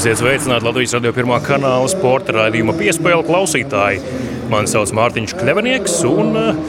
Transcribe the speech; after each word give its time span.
Esiet 0.00 0.16
sveicināti 0.16 0.64
Latvijas 0.64 0.94
radio 0.96 1.10
pirmā 1.12 1.36
kanāla 1.44 1.88
sporta 1.92 2.32
raidījuma 2.32 2.72
piespēle 2.78 3.20
klausītāji. 3.26 3.98
Mani 4.48 4.70
sauc 4.72 4.94
Mārtiņš 4.96 5.34
Kļavnieks, 5.36 5.98
un 6.08 6.38
eh, 6.40 6.62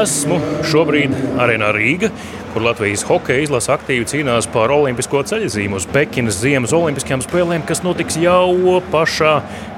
esmu 0.00 0.40
šobrīd 0.66 1.14
arēnā 1.44 1.68
Rīga, 1.76 2.10
kur 2.52 2.62
Latvijas 2.66 3.02
hokeja 3.08 3.42
izlase 3.42 3.72
aktīvi 3.72 4.04
cīnās 4.10 4.46
par 4.52 4.72
olimpisko 4.74 5.22
ceļzīmu 5.30 5.78
uz 5.78 5.86
Pekinas 5.92 6.40
Ziemas 6.42 6.74
Olimpiskajām 6.76 7.22
spēlēm, 7.24 7.64
kas 7.68 7.80
notiks 7.84 8.18
jau 8.20 8.78
pašā 8.92 9.32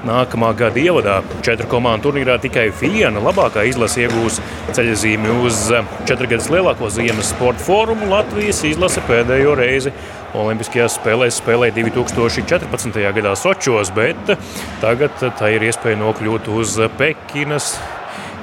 nākamā 0.05 0.51
gada 0.59 0.81
ievadā. 0.81 1.15
Četru 1.45 1.69
komandu 1.71 2.09
turnīrā 2.09 2.35
tikai 2.43 2.67
viena 2.81 3.23
labākā 3.23 3.63
izlase 3.69 4.03
iegūs 4.05 4.41
ceļzīmi 4.75 5.39
uz 5.45 5.63
četrgadus 6.05 6.51
lielāko 6.51 6.91
Ziemas 6.91 7.31
sporta 7.31 7.63
fórumu. 7.63 8.11
Latvijas 8.11 8.63
izlase 8.67 9.03
pēdējo 9.07 9.55
reizi 9.59 9.95
Olimpiskajās 10.35 10.97
spēlēs 10.99 11.39
spēlēja 11.39 11.77
2014. 11.77 13.03
gadā 13.15 13.35
Sočos, 13.39 13.91
bet 13.95 14.35
tagad 14.81 15.15
tā 15.39 15.53
ir 15.55 15.63
iespēja 15.69 16.01
nokļūt 16.01 16.51
uz 16.51 16.75
Pekinas 16.99 17.77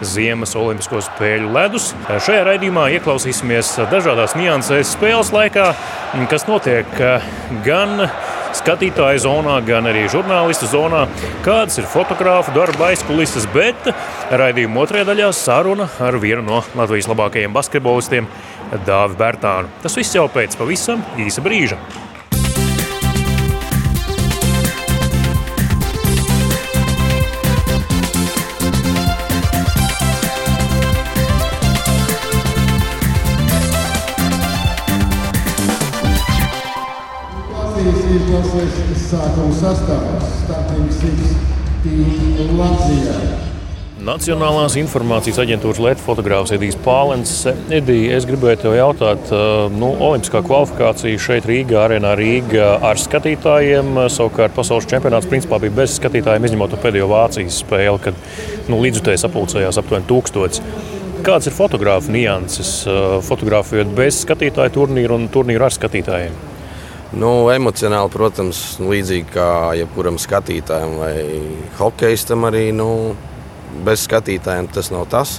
Ziemas 0.01 0.56
Olimpisko 0.59 1.01
spēļu 1.05 1.51
ledus. 1.55 1.91
Šajā 2.09 2.42
raidījumā 2.48 2.88
ieklausīsimies 2.96 3.74
dažādās 3.92 4.37
niansēs 4.38 4.95
spēles 4.96 5.32
laikā, 5.34 5.73
kas 6.30 6.46
notiek 6.48 6.88
gan 7.66 8.07
skatītāju 8.57 9.23
zonā, 9.24 9.57
gan 9.66 9.88
arī 9.88 10.04
žurnālistu 10.13 10.68
zonā, 10.70 11.07
kādas 11.46 11.80
ir 11.80 11.88
fotografu 11.90 12.54
darba 12.57 12.90
aizkulises, 12.90 13.48
bet 13.54 13.90
raidījuma 14.30 14.85
otrajā 14.85 15.09
daļā 15.09 15.32
saruna 15.37 15.88
ar 16.02 16.20
vienu 16.23 16.45
no 16.46 16.63
Latvijas 16.79 17.10
labākajiem 17.13 17.54
basketbolistiem, 17.57 18.29
Dāvi 18.87 19.18
Bērtānu. 19.20 19.73
Tas 19.85 19.96
viss 19.98 20.16
jau 20.16 20.29
pēc 20.32 20.57
pavisam 20.60 21.04
īsa 21.20 21.45
brīža. 21.45 21.80
Latvijas 38.13 38.74
izlases 38.77 39.05
sākuma 39.09 39.55
sastāvs 39.57 40.32
Starting 40.43 40.91
Six 40.93 41.30
Team 41.80 42.59
Latvijai. 42.59 43.38
Nacionālās 44.04 44.77
informācijas 44.77 45.38
aģentūras 45.41 45.80
Latvijas 45.80 46.04
fotogrāfs 46.04 46.52
Edijs 46.52 46.77
Pālens. 46.85 47.32
Edija, 47.73 48.19
es 48.19 48.27
gribēju 48.29 48.60
te 48.60 48.74
jautāt, 48.77 49.32
nu, 49.73 49.95
Olimpiskā 49.95 50.43
kvalifikācija 50.45 51.24
šeit 51.24 51.49
Rīgā, 51.49 51.87
arēnā 51.87 52.13
Rīgā 52.19 52.69
ar 52.85 53.01
skatītājiem. 53.01 54.04
Savukārt 54.13 54.59
pasaules 54.59 54.91
čempionāts 54.93 55.30
principā 55.32 55.63
bija 55.63 55.79
bez 55.80 55.97
skatītājiem, 55.97 56.51
izņemot 56.51 56.76
pēdējo 56.85 57.09
Vācijas 57.15 57.65
spēli, 57.65 57.97
kad 58.10 58.23
nu, 58.69 58.82
līdzutēji 58.85 59.24
sapulcējās 59.24 59.80
aptuveni 59.80 60.10
tūkstotis. 60.13 60.60
Kādas 61.24 61.49
ir 61.49 61.57
fotografu 61.57 62.13
nianses, 62.13 62.82
fotografējot 63.24 63.97
bez 63.97 64.25
skatītāju 64.26 64.81
turnīru 64.82 65.22
un 65.22 65.31
turnīru 65.32 65.71
ar 65.71 65.81
skatītājiem? 65.81 66.51
Nu, 67.12 67.28
emocionāli, 67.53 68.09
protams, 68.09 68.59
līdzīgi 68.81 69.34
kā 69.34 69.49
jebkuram 69.77 70.16
skatītājam 70.16 70.94
vai 70.97 71.16
hokeistam, 71.76 72.47
arī 72.48 72.70
nu, 72.72 72.86
bez 73.84 74.06
skatītājiem 74.06 74.70
tas 74.72 74.88
nav 74.94 75.04
tas. 75.12 75.34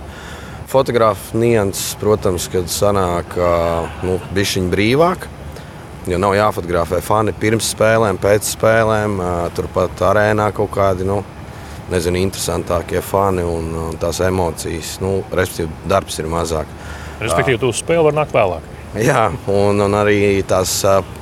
Fotogrāfa 0.69 1.37
nianses, 1.37 1.95
protams, 2.01 2.45
kad 2.53 2.69
sanāk 2.69 3.33
nu, 4.05 4.19
bišķiņa 4.37 4.69
brīvāk. 4.69 5.25
Jo 6.09 6.19
nav 6.19 6.35
jāfotografē 6.37 6.99
fani 7.01 7.33
pirms 7.39 7.71
spēlēm, 7.73 8.19
pēc 8.21 8.53
spēlēm. 8.53 9.17
Turpat 9.57 10.01
arēnā 10.11 10.49
kaut 10.53 10.73
kādi 10.75 11.07
nu, 11.09 11.21
nezinu, 11.89 12.21
interesantākie 12.21 13.01
fani 13.01 13.45
un 13.47 13.97
tās 14.01 14.21
emocijas. 14.21 14.99
Nu, 15.01 15.21
respektīvi, 15.31 15.89
darbs 15.89 16.21
ir 16.21 16.29
mazāk. 16.29 16.69
Respektīvi, 17.23 17.61
tu 17.63 17.73
uz 17.73 17.81
spēli 17.81 18.11
var 18.11 18.21
nākt 18.21 18.35
vēlāk. 18.35 18.72
Jā, 18.93 19.31
un, 19.49 19.81
un 19.81 19.95
arī 19.97 20.43
tās 20.45 20.75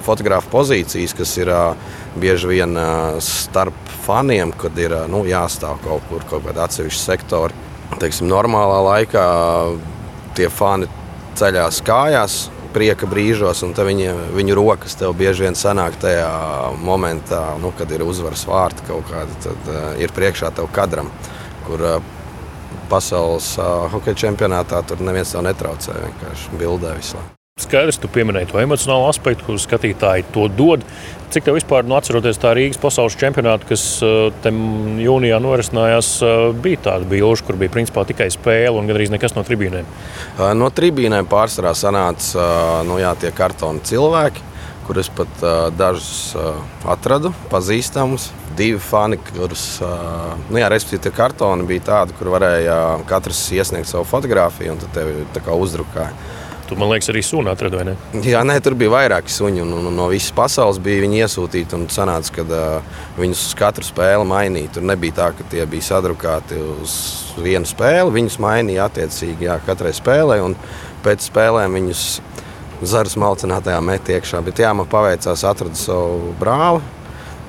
fotografa 0.04 0.50
pozīcijas, 0.52 1.14
kas 1.16 1.38
ir 1.40 1.52
bieži 2.20 2.50
vien 2.52 2.76
starp 3.24 3.78
faniem, 4.04 4.52
kad 4.60 4.76
ir 4.82 4.96
nu, 5.12 5.24
jāstāv 5.24 5.80
kaut 5.86 6.04
kur, 6.10 6.26
kaut 6.28 6.44
kādā 6.50 6.66
atsevišķa 6.68 7.04
sektora. 7.04 7.70
Teiksim, 8.02 8.28
normālā 8.32 8.82
laikā 8.90 9.24
tie 10.36 10.50
fani 10.52 10.90
ceļās 11.40 11.80
kājās, 11.88 12.38
prieka 12.76 13.08
brīžos, 13.10 13.64
un 13.66 13.74
viņi, 13.76 14.12
viņu 14.36 14.56
rokas 14.58 14.96
tev 15.00 15.16
bieži 15.20 15.48
vien 15.48 15.58
sanāk 15.58 15.98
tajā 16.02 16.32
momentā, 16.84 17.42
nu, 17.64 17.74
kad 17.78 17.92
ir 17.92 18.04
uzvaras 18.04 18.46
vārti 18.48 18.88
kaut 18.88 19.08
kādi, 19.12 19.36
tad 19.44 19.70
uh, 19.72 19.84
ir 20.00 20.16
priekšā 20.16 20.54
tev 20.56 20.72
kadram, 20.76 21.12
kur 21.68 21.84
uh, 21.84 22.00
pasaules 22.92 23.54
uh, 23.60 23.92
hokeja 23.92 24.28
čempionātā 24.28 24.84
tur 24.88 25.04
neviens 25.04 25.36
tev 25.36 25.46
netraucē, 25.48 26.00
vienkārši 26.08 26.58
bildē 26.60 26.98
visu 27.00 27.20
laiku. 27.20 27.41
Skaidrs, 27.60 27.98
tu 28.02 28.10
pieminēji 28.12 28.50
to 28.52 28.60
emocionālo 28.62 29.10
aspektu, 29.12 29.46
kur 29.46 29.58
skatītāji 29.60 30.24
to 30.34 30.48
dod. 30.56 30.86
Cik 31.32 31.46
tev 31.46 31.56
vispār, 31.56 31.86
nu, 31.88 31.96
atceroties 31.96 32.40
tā 32.42 32.54
Rīgas 32.58 32.80
pasaules 32.82 33.16
čempionātu, 33.20 33.68
kas 33.70 33.84
jūnijā 34.02 35.38
norisinājās, 35.44 36.10
bija 36.64 36.82
tāda 36.88 37.08
bilža, 37.12 37.46
kur 37.48 37.60
bija 37.60 37.72
principā 37.72 38.04
tikai 38.08 38.28
spēle 38.34 38.80
un 38.80 38.90
gandrīz 38.90 39.14
nekas 39.14 39.38
no 39.38 39.46
tribīnēm? 39.48 39.88
No 40.60 40.72
tribīnēm 40.76 41.30
pārsvarā 41.32 41.76
sanāca 41.78 42.48
nu, 42.88 43.00
jā, 43.04 43.14
tie 43.22 43.32
kartoni 43.36 43.84
cilvēki, 43.88 44.44
kurus 44.88 45.12
pat 45.16 45.46
dažus 45.78 46.34
atradu, 46.88 47.32
pazīstamus. 47.54 48.32
Divi 48.60 48.82
fani, 48.84 49.16
kurus, 49.32 49.80
nu, 50.50 50.60
jā, 50.60 50.68
respektīvi, 50.72 51.06
tie 51.06 51.16
kartoni 51.16 51.68
bija 51.68 51.88
tādi, 51.94 52.16
kur 52.20 52.34
varēja 52.34 52.76
katrs 53.08 53.46
iesniegt 53.56 53.88
savu 53.88 54.04
fotografiju 54.10 54.76
un 54.76 54.82
tad 54.84 54.96
tevi 54.98 55.54
uzdrukāja. 55.56 56.40
Tu, 56.72 56.78
man 56.80 56.88
liekas, 56.88 57.10
arī 57.12 57.20
sunu 57.20 57.52
atradi, 57.52 57.76
vai 57.76 57.84
ne? 57.90 57.94
Jā, 58.24 58.46
nē, 58.48 58.54
tur 58.64 58.78
bija 58.80 58.94
vairāki 58.94 59.34
suņi. 59.36 59.60
Un, 59.60 59.74
un, 59.76 59.90
un 59.90 59.98
no 60.00 60.06
visas 60.08 60.32
pasaules 60.32 60.78
bija 60.80 61.02
viņi 61.04 61.18
iesūtīti. 61.26 61.76
Un 61.76 61.90
sanāca, 61.92 62.32
ka 62.38 62.46
uh, 62.48 63.02
viņus 63.20 63.42
uz 63.50 63.58
katru 63.60 63.84
spēli 63.84 64.24
mainīja. 64.30 64.70
Tur 64.78 64.86
nebija 64.88 65.18
tā, 65.18 65.28
ka 65.36 65.50
tie 65.52 65.66
bija 65.68 65.90
sadrukāti 65.90 66.62
uz 66.78 66.94
vienu 67.44 67.68
spēli. 67.68 68.16
Viņus 68.16 68.40
mainīja 68.40 68.88
attiecīgi 68.88 69.50
jā, 69.50 69.60
katrai 69.68 69.92
spēlē. 69.98 70.40
Un 70.46 70.56
pēc 71.04 71.28
spēlēm 71.28 71.76
viņus 71.76 72.06
zaras 72.88 73.20
malcinātajā 73.20 73.84
met 73.84 74.16
iekšā. 74.16 74.40
Bet 74.48 74.64
jā, 74.64 74.72
man 74.72 74.88
paveicās 74.88 75.44
atrast 75.52 75.90
savu 75.90 76.32
brāli, 76.40 76.80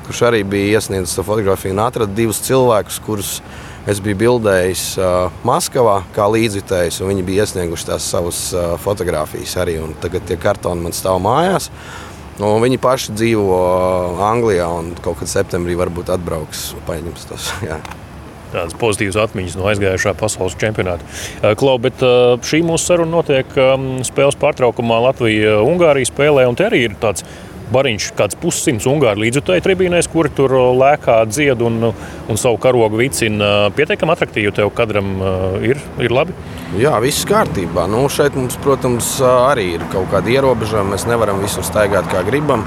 kurš 0.09 0.27
arī 0.33 0.43
bija 0.43 0.81
iesniedzis 0.81 1.23
fotografiju 1.23 1.77
un 1.77 1.87
atrada 1.87 2.19
divus 2.19 2.43
cilvēkus, 2.43 2.99
kurus 3.07 3.37
Es 3.83 3.99
biju 3.99 4.15
bildējis 4.21 4.83
uh, 5.01 5.33
Maskavā 5.43 6.05
kā 6.15 6.29
līdzjutējs, 6.31 7.01
un 7.03 7.11
viņi 7.11 7.25
bija 7.27 7.43
iesnieguši 7.43 7.89
tās 7.89 8.05
savas 8.13 8.45
uh, 8.55 8.77
fotogrāfijas 8.79 9.57
arī. 9.59 9.75
Tagad 10.05 10.29
tie 10.29 10.37
kartoni 10.39 10.85
man 10.85 10.95
stāv 10.95 11.19
mājās. 11.25 11.67
Nu, 12.39 12.53
viņi 12.63 12.79
paši 12.83 13.17
dzīvo 13.19 13.59
uh, 13.59 14.23
Anglijā 14.29 14.69
un 14.71 14.95
kaut 15.03 15.19
kad 15.19 15.33
septembrī 15.33 15.75
varbūt 15.81 16.15
atbrauks 16.15 16.69
un 16.77 16.87
paņems 16.87 17.27
tos. 17.33 17.51
Jā. 17.69 17.81
Tādas 18.53 18.79
pozitīvas 18.79 19.19
atmiņas 19.19 19.59
no 19.59 19.67
aizgājušā 19.73 20.13
pasaules 20.21 20.55
čempionāta. 20.61 21.07
Klau, 21.57 21.79
bet 21.81 22.03
šī 22.45 22.61
mūsu 22.69 22.85
saruna 22.85 23.17
notiek 23.17 23.55
spēles 24.05 24.37
pārtraukumā 24.37 24.99
Latvija-Ungārija 25.07 26.11
spēlē, 26.11 26.45
un 26.51 26.59
te 26.61 26.67
arī 26.69 26.83
ir 26.85 26.99
tāds 27.01 27.25
bariņš, 27.73 28.09
kāds 28.19 28.39
pussimts 28.43 28.89
ungāru 28.91 29.25
līdzjutēju 29.25 29.65
tribīnēs, 29.65 30.11
kuri 30.13 30.33
tur 30.37 30.55
lēkā 30.79 31.19
dzied 31.31 31.63
un, 31.65 31.91
un 31.93 32.41
savu 32.41 32.61
karogu 32.63 33.01
vicina. 33.01 33.71
Pietiekami 33.77 34.15
attraktīvi 34.15 34.55
tev 34.57 34.73
kadram 34.77 35.15
ir, 35.65 35.81
ir 36.03 36.15
labi. 36.15 36.37
Jā, 36.81 36.97
viss 37.05 37.27
kārtībā. 37.29 37.85
Nu, 37.91 38.07
šeit 38.13 38.37
mums, 38.39 38.57
protams, 38.65 39.15
arī 39.25 39.73
ir 39.77 39.87
kaut 39.93 40.09
kādi 40.13 40.39
ierobežojumi. 40.39 40.95
Mēs 40.95 41.09
nevaram 41.11 41.43
visur 41.45 41.67
staigāt 41.67 42.09
kā 42.13 42.25
gribam. 42.29 42.65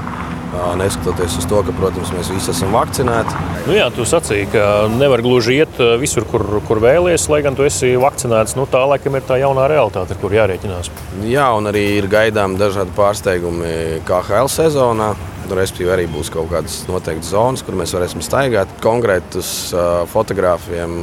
Neskatoties 0.76 1.36
uz 1.40 1.46
to, 1.48 1.60
ka, 1.64 1.72
protams, 1.76 2.10
mēs 2.16 2.30
visi 2.32 2.50
esam 2.52 2.74
vakcinēti. 2.76 3.38
Nu 3.66 3.76
jā, 3.76 3.86
tu 3.94 4.04
sacīki, 4.08 4.50
ka 4.54 4.64
nevar 4.92 5.22
gluži 5.24 5.58
iet 5.60 5.80
visur, 6.00 6.26
kur, 6.28 6.44
kur 6.68 6.80
vēlies, 6.84 7.28
lai 7.32 7.42
gan 7.46 7.56
tu 7.58 7.66
esi 7.66 7.94
vakcinēts. 8.00 8.56
Nu, 8.58 8.66
tā 8.70 8.82
laikam 8.88 9.16
ir 9.18 9.24
tā 9.28 9.40
jaunā 9.40 9.68
realitāte, 9.72 10.16
ar 10.16 10.20
kur 10.20 10.36
jārēķinās. 10.36 10.92
Jā, 11.28 11.48
un 11.56 11.70
arī 11.72 11.86
ir 12.00 12.10
gaidām 12.12 12.58
dažādi 12.60 12.94
pārsteigumi 12.96 14.02
KHL 14.08 14.52
sezonā. 14.52 15.14
Respektīvi, 15.46 15.90
arī 15.92 16.06
būs 16.10 16.30
kaut 16.34 16.48
kādas 16.50 16.80
noteiktas 16.88 17.30
zonas, 17.30 17.62
kur 17.66 17.76
mēs 17.78 17.92
varēsim 17.94 18.22
staigāt. 18.24 18.70
Konkrētus 18.82 19.50
uh, 19.74 20.02
fotogrāfiem 20.10 20.96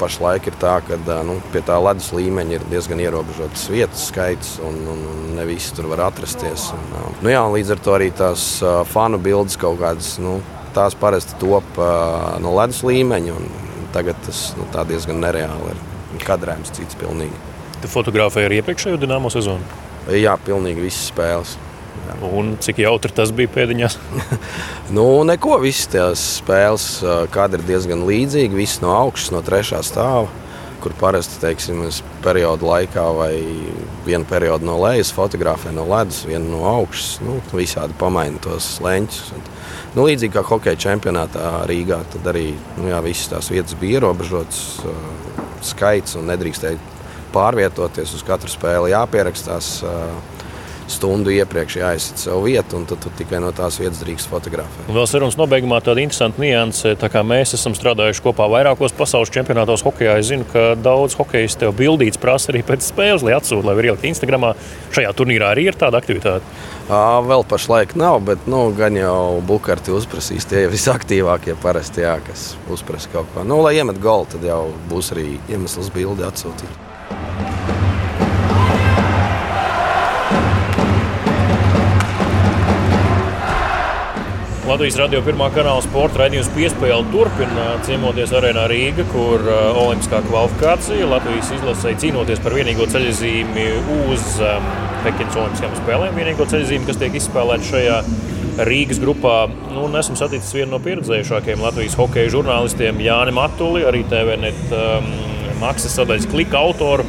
pašlaik 0.00 0.50
ir 0.50 0.58
tā, 0.60 0.76
ka 0.84 0.98
nu, 1.26 1.38
pie 1.54 1.62
tā 1.66 1.78
ledus 1.80 2.10
līmeņa 2.16 2.58
ir 2.58 2.66
diezgan 2.72 3.00
ierobežots 3.02 3.68
vietas 3.72 4.08
skaits, 4.10 4.56
un, 4.66 4.82
un, 4.92 5.00
ne 5.38 5.46
visi 5.48 5.72
tur 5.76 5.88
var 5.92 6.06
atrasties. 6.10 6.68
Un, 6.76 7.16
nu, 7.22 7.32
jā, 7.32 7.40
un 7.40 7.56
līdz 7.56 7.74
ar 7.76 7.82
to 7.86 7.96
arī 7.96 8.10
tās 8.16 8.46
fanu 8.92 9.20
bildes 9.22 9.58
kaut 9.60 9.80
kādas. 9.82 10.16
Nu, 10.22 10.38
Tās 10.76 10.92
parasti 10.92 11.38
top 11.40 11.78
uh, 11.80 12.34
no 12.44 12.50
ledus 12.52 12.82
līmeņa, 12.84 13.32
un 13.32 13.86
tagad 13.94 14.18
tas 14.26 14.50
nu, 14.58 14.66
diezgan 14.90 15.22
nereāli 15.24 15.72
ir. 15.72 15.84
Kadrējums 16.20 16.72
cits 16.76 16.96
pilnīgi. 17.00 17.32
Tu 17.80 17.88
fotografēji 17.92 18.48
arī 18.48 18.60
iepriekšējo 18.60 19.00
dīnāmo 19.00 19.32
sezonu? 19.32 19.64
Jā, 20.12 20.36
pilnīgi 20.44 20.84
visas 20.84 21.08
spēles. 21.10 21.56
Un 22.32 22.54
cik 22.62 22.80
jautri 22.80 23.12
tas 23.14 23.32
bija 23.34 23.52
pēdiņās? 23.52 23.98
Nu, 24.86 25.02
neko, 25.26 25.56
visas 25.58 25.88
tās 25.90 26.20
spēles 26.38 26.84
kadri 27.34 27.64
diezgan 27.66 28.04
līdzīgi. 28.06 28.54
Viss 28.54 28.78
no 28.84 28.92
augšas, 28.94 29.32
no 29.34 29.40
trešā 29.42 29.80
stāva, 29.82 30.28
kur 30.78 30.94
parasti 31.00 31.40
teiksim, 31.42 31.80
periodu 32.22 32.68
laikā 32.68 33.06
vai 33.16 33.32
vienu 34.06 34.28
periodu 34.30 34.68
no 34.68 34.76
lejas 34.84 35.10
fotografē 35.16 35.74
no 35.74 35.88
ledus, 35.90 36.22
vienu 36.28 36.52
no 36.52 36.62
augšas. 36.70 37.16
Nu, 37.26 37.40
visādi 37.50 37.98
pamaina 37.98 38.38
tos 38.46 38.76
leņķus. 38.84 39.34
Nu, 39.96 40.06
līdzīgi 40.06 40.36
kā 40.36 40.44
hokeja 40.46 40.78
čempionātā 40.86 41.64
Rīgā, 41.66 41.98
tad 42.14 42.30
arī 42.30 42.52
nu, 42.76 42.86
jā, 42.92 43.02
visas 43.02 43.32
tās 43.32 43.50
vietas 43.50 43.74
bija 43.80 43.98
ierobežotas 43.98 44.62
skaits 45.66 46.14
un 46.20 46.30
nedrīkstēja 46.30 46.78
pārvietoties 47.34 48.14
uz 48.16 48.22
katru 48.26 48.52
spēli, 48.52 48.94
jāpierakstās. 48.94 49.74
Uh, 49.82 50.35
stundu 50.90 51.32
iepriekš 51.34 51.78
jāizsaka 51.80 52.22
sev 52.22 52.44
vietu, 52.46 52.78
un 52.78 52.86
tad 52.88 53.02
tu 53.02 53.12
tikai 53.18 53.40
no 53.42 53.52
tās 53.56 53.80
vietas 53.80 54.00
drīkst 54.04 54.30
fotografēt. 54.30 54.90
Vēl 54.92 55.08
sarunas 55.10 55.38
nobeigumā 55.38 55.80
tāda 55.84 56.04
interesanta 56.04 56.42
nianse. 56.42 56.94
Tā 57.00 57.10
kā 57.12 57.24
mēs 57.26 57.56
esam 57.58 57.74
strādājuši 57.76 58.24
kopā 58.24 58.46
vairākos 58.52 58.94
pasaules 58.96 59.32
čempionātos 59.34 59.84
hokeja, 59.86 60.18
es 60.20 60.30
zinu, 60.30 60.46
ka 60.52 60.74
daudz 60.78 61.18
hokeja 61.18 61.50
tev 61.60 61.74
bildītas 61.78 62.20
prasa 62.22 62.52
arī 62.52 62.62
pēc 62.66 62.86
spēles, 62.86 63.26
lai 63.26 63.36
atsūtu, 63.36 63.64
lai 63.66 63.76
var 63.78 63.90
ielikt 63.90 64.06
Instagramā. 64.08 64.54
Šajā 64.94 65.12
turnīrā 65.18 65.52
arī 65.54 65.68
ir 65.70 65.78
tāda 65.78 66.00
aktivitāte. 66.02 66.46
Ā, 66.86 67.02
Vēl 67.26 67.42
pašlaik 67.48 67.96
nav, 67.98 68.20
bet 68.28 68.46
nu, 68.46 68.68
gan 68.76 68.94
jau 68.94 69.40
buļbuļsakti 69.42 69.94
uzprasīs 69.96 70.46
tie 70.46 70.66
visaktīvākie 70.70 71.56
parasti, 71.62 72.04
jā, 72.06 72.16
kas 72.26 72.52
uzprasa 72.70 73.10
kaut 73.12 73.30
ko. 73.34 73.42
Nu, 73.46 73.58
lai 73.64 73.76
iemet 73.80 73.98
golu, 74.02 74.28
tad 74.30 74.46
jau 74.46 74.68
būs 74.90 75.10
arī 75.16 75.32
iemesls 75.50 75.90
bildi 75.94 76.26
atsūtīt. 76.26 76.85
Latvijas 84.66 84.96
radio 84.98 85.20
pirmā 85.22 85.46
kanāla 85.54 85.78
sporta 85.84 86.24
raidījums 86.24 86.48
piespēle 86.50 87.04
turpina 87.12 87.66
ciemoties 87.86 88.32
arēnā 88.34 88.64
Rīga, 88.66 89.04
kur 89.12 89.44
olimpiskā 89.46 90.18
kvalifikācija 90.24 91.06
Latvijas 91.06 91.52
izlasēja 91.54 92.00
cīnoties 92.02 92.42
par 92.42 92.56
vienīgo 92.58 92.88
ceļzīmi 92.90 93.66
uz 94.10 94.24
Pekinas 95.04 95.38
Olimpiskajām 95.38 95.76
spēlēm. 95.78 96.18
Vienīgo 96.18 96.48
ceļzīmi, 96.50 96.88
kas 96.88 96.98
tiek 96.98 97.14
izspēlēta 97.14 97.68
šajā 97.68 98.00
Rīgas 98.66 98.98
grupā. 99.04 99.36
Nu, 99.70 99.86
esmu 100.02 100.18
saticis 100.18 100.58
vienu 100.58 100.72
no 100.74 100.82
pieredzējušākajiem 100.82 101.62
Latvijas 101.62 101.94
hokeja 102.00 102.34
žurnālistiem, 102.34 102.98
Jāni 103.06 103.36
Matuli, 103.38 103.86
arī 103.86 104.02
TVNet 104.10 104.74
um, 104.74 105.12
maksas 105.62 105.94
sadaļas 106.00 106.26
klika 106.34 106.58
autoru. 106.66 107.06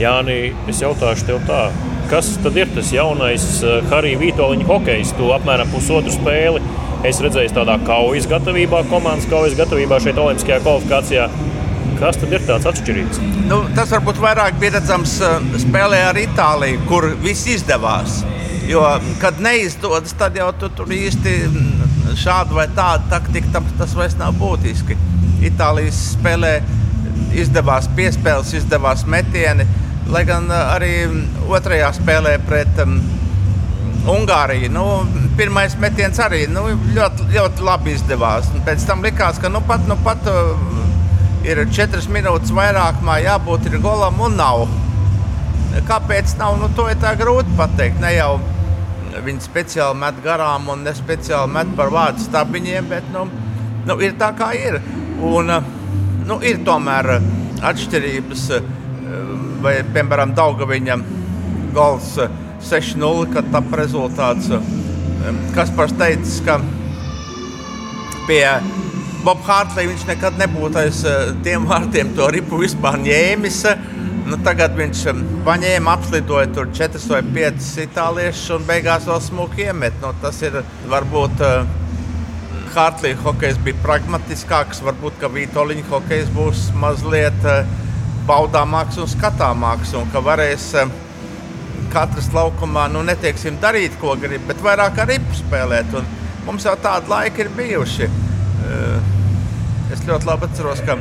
Jāni, 0.00 0.54
es 0.72 0.80
jautāšu 0.80 1.28
tev 1.34 1.44
tā, 1.50 1.66
kas 2.08 2.30
tad 2.42 2.56
ir 2.56 2.70
tas 2.74 2.90
jaunais 2.92 3.44
uh, 3.62 3.78
Harija 3.90 4.18
Vitoļņa 4.22 4.66
hokejs? 4.68 5.12
Tu 5.18 5.28
apmēram 5.34 5.68
pusotru 5.72 6.12
spēli 6.14 6.62
es 7.06 7.20
redzēju 7.22 7.52
tādā 7.54 7.76
kaujas 7.86 8.26
gatavībā, 8.30 8.82
komandas 8.90 9.28
kaujas 9.30 9.56
gatavībā 9.58 10.00
šeit 10.02 10.18
Olimpiskajā 10.18 10.62
kvalifikācijā. 10.64 11.28
Kas 11.98 12.18
tad 12.20 12.32
ir 12.34 12.44
tāds 12.46 12.66
atšķirīgs? 12.70 13.20
Nu, 13.50 13.60
tas 13.74 13.90
varbūt 13.94 14.20
vairāk 14.22 14.58
bija 14.62 14.76
redzams 14.78 15.18
uh, 15.24 15.38
spēlē 15.60 16.02
ar 16.08 16.20
Itāliju, 16.20 16.82
kur 16.90 17.10
viss 17.24 17.48
izdevās. 17.50 18.22
Jo, 18.68 18.84
kad 19.22 19.40
neizdodas, 19.40 20.12
tad 20.18 20.36
jau 20.36 20.50
tu 20.60 20.68
tur 20.76 20.90
īsti 20.92 21.34
mm, 21.48 22.16
šādu 22.20 22.58
vai 22.58 22.68
tādu 22.76 23.08
taktiku 23.12 23.52
tam 23.54 23.68
tas 23.78 23.94
vairs 23.96 24.16
nav 24.20 24.36
būtiski. 24.40 24.96
Itālijas 25.48 26.00
spēlē 26.16 26.58
izdevās 27.38 27.88
piespēles, 27.96 28.54
izdevās 28.58 29.04
metieni, 29.08 29.66
lai 30.12 30.24
gan 30.28 30.48
uh, 30.48 30.72
arī 30.74 30.92
otrajā 31.48 31.90
spēlē 31.96 32.38
pret 32.48 32.82
um, 32.84 32.98
Ungāriju. 34.08 34.70
Nu, 34.72 34.84
pirmais 35.36 35.74
metiens 35.80 36.18
arī 36.24 36.46
nu, 36.48 36.64
ļoti, 36.96 37.28
ļoti 37.34 37.64
labi 37.66 37.92
izdevās. 37.92 38.48
Un 38.54 38.64
pēc 38.64 38.86
tam 38.88 39.04
likās, 39.04 39.40
ka 39.42 39.50
nu 39.52 39.60
pat, 39.68 39.84
nu 39.90 39.98
pat 40.04 40.24
uh, 40.32 40.54
ir 41.44 41.60
četras 41.74 42.08
minūtes 42.12 42.54
vairāk, 42.56 43.02
jābūt 43.24 43.68
ir 43.68 43.80
golam 43.84 44.20
un 44.24 44.38
nav. 44.38 44.64
Kāpēc 45.88 46.38
nav? 46.40 46.56
Nu, 46.60 46.70
to 46.76 46.88
ir 46.88 46.96
tā 47.02 47.12
grūti 47.18 47.52
pateikt. 47.58 48.00
Ne 48.00 48.14
jau 48.16 48.38
viņi 49.24 49.44
speciāli 49.44 49.98
met 49.98 50.22
garām 50.24 50.68
un 50.72 50.84
ne 50.86 50.94
speciāli 50.96 51.52
met 51.52 51.70
par 51.76 51.92
vārdu 51.92 52.24
stabiņiem, 52.24 52.88
bet 52.88 53.12
nu, 53.12 53.26
nu, 53.84 53.98
ir 54.00 54.16
tā 54.20 54.32
kā 54.38 54.54
ir. 54.56 54.80
Un, 55.18 55.52
uh, 55.52 55.72
nu, 56.24 56.40
ir 56.40 56.62
tomēr 56.64 57.18
atšķirības, 57.68 58.50
uh, 58.56 58.74
vai 59.62 59.78
piemēram 59.94 60.34
Daugaviņa 60.36 60.98
gols 61.76 62.14
6-0, 62.68 63.28
kad 63.32 63.48
tap 63.52 63.72
rezultāts. 63.78 64.50
Kaspars 65.54 65.94
teica, 65.98 66.34
ka 66.46 66.58
pie 68.28 68.44
Boba 69.24 69.42
Hārtlīna 69.48 69.90
viņš 69.90 70.04
nekad 70.08 70.36
nebūtu 70.38 70.78
aiz 70.78 71.00
tiem 71.44 71.66
vārtiem 71.68 72.12
to 72.16 72.28
ripu 72.32 72.60
vispār 72.62 73.00
ņēmis. 73.02 73.64
Nu, 74.28 74.36
tagad 74.44 74.76
viņš 74.76 75.02
paņēma, 75.46 75.94
apslidoja 75.96 76.50
tur 76.52 76.68
4 76.76 77.00
vai 77.10 77.22
5 77.34 77.68
itāliešus 77.86 78.54
un 78.58 78.66
beigās 78.68 79.08
vēl 79.08 79.20
smuki 79.24 79.64
iemet. 79.66 79.96
Nu, 80.02 80.12
tas 80.22 80.38
ir 80.44 80.60
varbūt 80.92 81.42
Hārtlīna 82.74 83.24
hokejs 83.24 83.58
bija 83.64 83.80
pragmatiskāks, 83.82 84.82
varbūt 84.84 85.24
Vitoļiņa 85.34 85.86
hokejs 85.88 86.28
būs 86.36 86.68
mazliet 86.78 87.46
baudāmāks 88.28 88.98
un 89.00 89.08
skatāmāks 89.08 89.94
un 89.96 90.08
ka 90.12 90.22
varēs 90.24 90.70
katrs 91.92 92.28
laukumā 92.34 92.86
nu, 92.92 93.02
netieksim 93.06 93.56
darīt, 93.62 93.96
ko 94.00 94.14
grib, 94.20 94.44
bet 94.48 94.60
vairāk 94.64 95.00
ar 95.00 95.08
ripu 95.08 95.36
spēlēt. 95.38 95.94
Un 95.96 96.08
mums 96.46 96.66
jau 96.68 96.74
tādi 96.82 97.08
laiki 97.08 97.44
ir 97.44 97.52
bijuši. 97.56 98.08
Es 99.94 100.04
ļoti 100.04 100.28
labi 100.28 100.48
atceros, 100.48 100.82
ka 100.84 100.98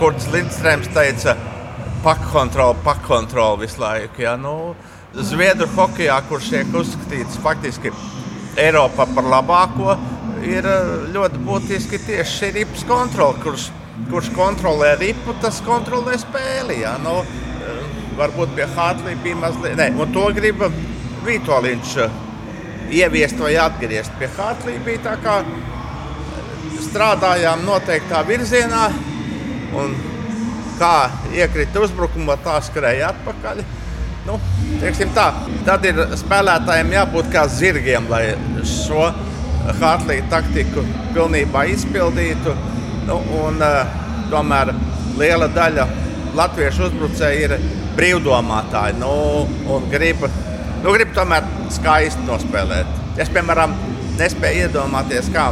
Kurts 0.00 0.30
Lindstrēms 0.32 0.88
teica, 0.96 1.34
pakkontroli, 2.04 2.78
pakkontroli 2.86 3.66
visu 3.66 3.82
laiku. 3.82 4.24
Ja? 4.24 4.38
Nu, 4.40 4.72
Zviedru 5.10 5.66
hokeja, 5.74 6.20
kurš 6.30 6.52
tiek 6.54 6.72
uzskatīts 6.80 7.36
faktiski 7.42 7.92
Eiropā 8.60 9.04
par 9.10 9.26
labāko, 9.26 9.98
ir 10.46 10.64
ļoti 11.12 11.42
būtiski 11.44 12.00
tieši 12.06 12.36
šī 12.38 12.50
ripas 12.56 12.86
kontrole. 12.88 13.36
Kurš, 13.44 13.68
kurš 14.10 14.32
kontrolē 14.34 14.96
ripu, 15.00 15.34
tas 15.42 15.60
kontrolē 15.64 16.18
spēli. 16.20 16.80
Ja? 16.82 16.96
Nu, 17.02 17.20
varbūt 18.18 18.54
pie 18.56 18.66
Hartlī 18.74 19.14
bija 19.22 19.38
mazliet, 19.40 19.78
ne, 19.78 19.90
un 19.96 20.12
to 20.14 20.26
grib 20.36 20.62
Vitoļņš 21.24 21.96
ieviest 22.96 23.40
vai 23.40 23.54
atgriezt. 23.60 24.14
Pie 24.18 24.28
Hartlī 24.36 24.78
bija 24.84 25.04
tā 25.10 25.16
kā 25.24 25.40
strādājām 26.80 27.64
noteiktā 27.66 28.22
virzienā, 28.26 28.86
un 29.78 29.94
kā 30.80 31.10
iekrita 31.36 31.84
uzbrukumā, 31.84 32.38
tā 32.44 32.56
skrēja 32.64 33.12
atpakaļ. 33.14 33.62
Nu, 34.26 34.36
tā, 35.16 35.26
tad 35.66 35.84
ir 35.88 36.00
spēlētājiem 36.20 36.92
jābūt 36.96 37.30
kā 37.32 37.46
zirgiem, 37.52 38.08
lai 38.10 38.34
šo 38.68 39.08
Hartlīna 39.80 40.28
taktiku 40.32 40.84
pilnībā 41.14 41.66
izpildītu. 41.72 42.56
Nu, 43.08 43.20
un, 43.40 43.60
uh, 43.64 43.99
tomēr 44.30 44.72
liela 45.18 45.48
daļa 45.52 45.86
latviešu 46.38 46.86
uzbrucēju 46.88 47.46
ir 47.46 47.56
brīvdomātāji 47.98 48.98
nu, 49.00 49.14
un 49.74 49.88
grib, 49.92 50.22
nu, 50.84 50.94
grib 50.94 51.12
tomēr 51.16 51.46
skaisti 51.74 52.24
nospēlēt. 52.28 52.98
Es, 53.20 53.30
piemēram, 53.32 53.74
nespēju 54.20 54.68
iedomāties, 54.68 55.30
kā. 55.34 55.50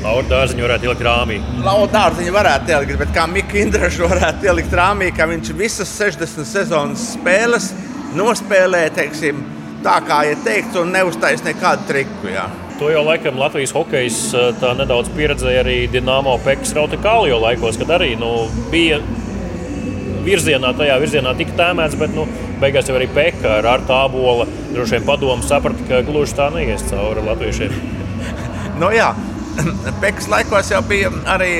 Laura 0.00 0.24
dārziņu 0.30 0.64
varētu 0.64 0.88
ielikt 0.88 1.04
rāmī. 1.04 1.38
Laura 1.64 1.88
dārziņu 1.92 2.32
varētu 2.32 2.72
ielikt, 2.72 2.96
bet 3.02 3.12
kā 3.16 3.26
Mikls 3.28 3.64
Indrašs 3.64 4.00
varētu 4.00 4.48
ielikt 4.48 4.76
rāmī, 4.76 5.10
ka 5.16 5.28
viņš 5.28 5.52
visas 5.58 5.92
60 5.98 6.48
sezonas 6.48 7.10
spēles 7.16 7.70
nospēlē, 8.16 8.86
teiksim, 8.96 9.44
tā 9.84 10.00
kā 10.08 10.22
ir 10.30 10.40
teikts, 10.46 10.78
un 10.80 10.92
neuztais 10.96 11.44
nekādu 11.44 11.88
triku. 11.90 12.32
Jā. 12.32 12.48
To 12.80 12.88
jau 12.88 13.02
laikam 13.04 13.36
Latvijas 13.36 13.74
hokejs 13.76 14.18
tā 14.56 14.70
nedaudz 14.72 15.10
pieredzēja 15.12 15.60
arī 15.60 15.74
Dienāmo 15.92 16.32
Pekas 16.40 16.70
Rautikālio 16.72 17.36
laikos, 17.36 17.76
kad 17.76 17.90
arī 17.92 18.14
nu, 18.16 18.30
bija 18.72 18.96
virzienā, 20.24 20.70
tajā 20.78 20.94
virzienā 21.02 21.34
tika 21.36 21.58
tēmēts, 21.58 21.98
bet 22.00 22.14
nu, 22.16 22.24
beigās 22.62 22.88
jau 22.88 22.94
arī 22.96 23.10
Pekā 23.12 23.58
ar 23.58 23.68
Artu 23.74 23.92
Abola 23.92 24.46
droši 24.70 24.96
vien 24.96 25.04
padomu 25.10 25.44
saprata, 25.44 25.84
ka 25.90 25.98
gluži 26.06 26.38
tā 26.38 26.46
neies 26.54 26.86
cauri 26.88 27.24
latviešiem. 27.26 27.74
nu, 28.80 28.88
jā, 28.96 29.10
Pekas 30.06 30.30
laikos 30.32 30.72
jau 30.72 30.80
bija 30.88 31.12
arī 31.34 31.50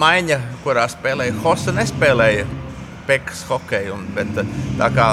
maiņa, 0.00 0.40
kurā 0.64 0.86
spēlēja 0.96 1.36
Hosa, 1.44 1.76
nespēlēja 1.76 2.48
Pekas 3.04 3.44
hokeju. 3.50 4.00
Bet, 4.16 4.32
tā 4.80 4.88
kā 4.96 5.12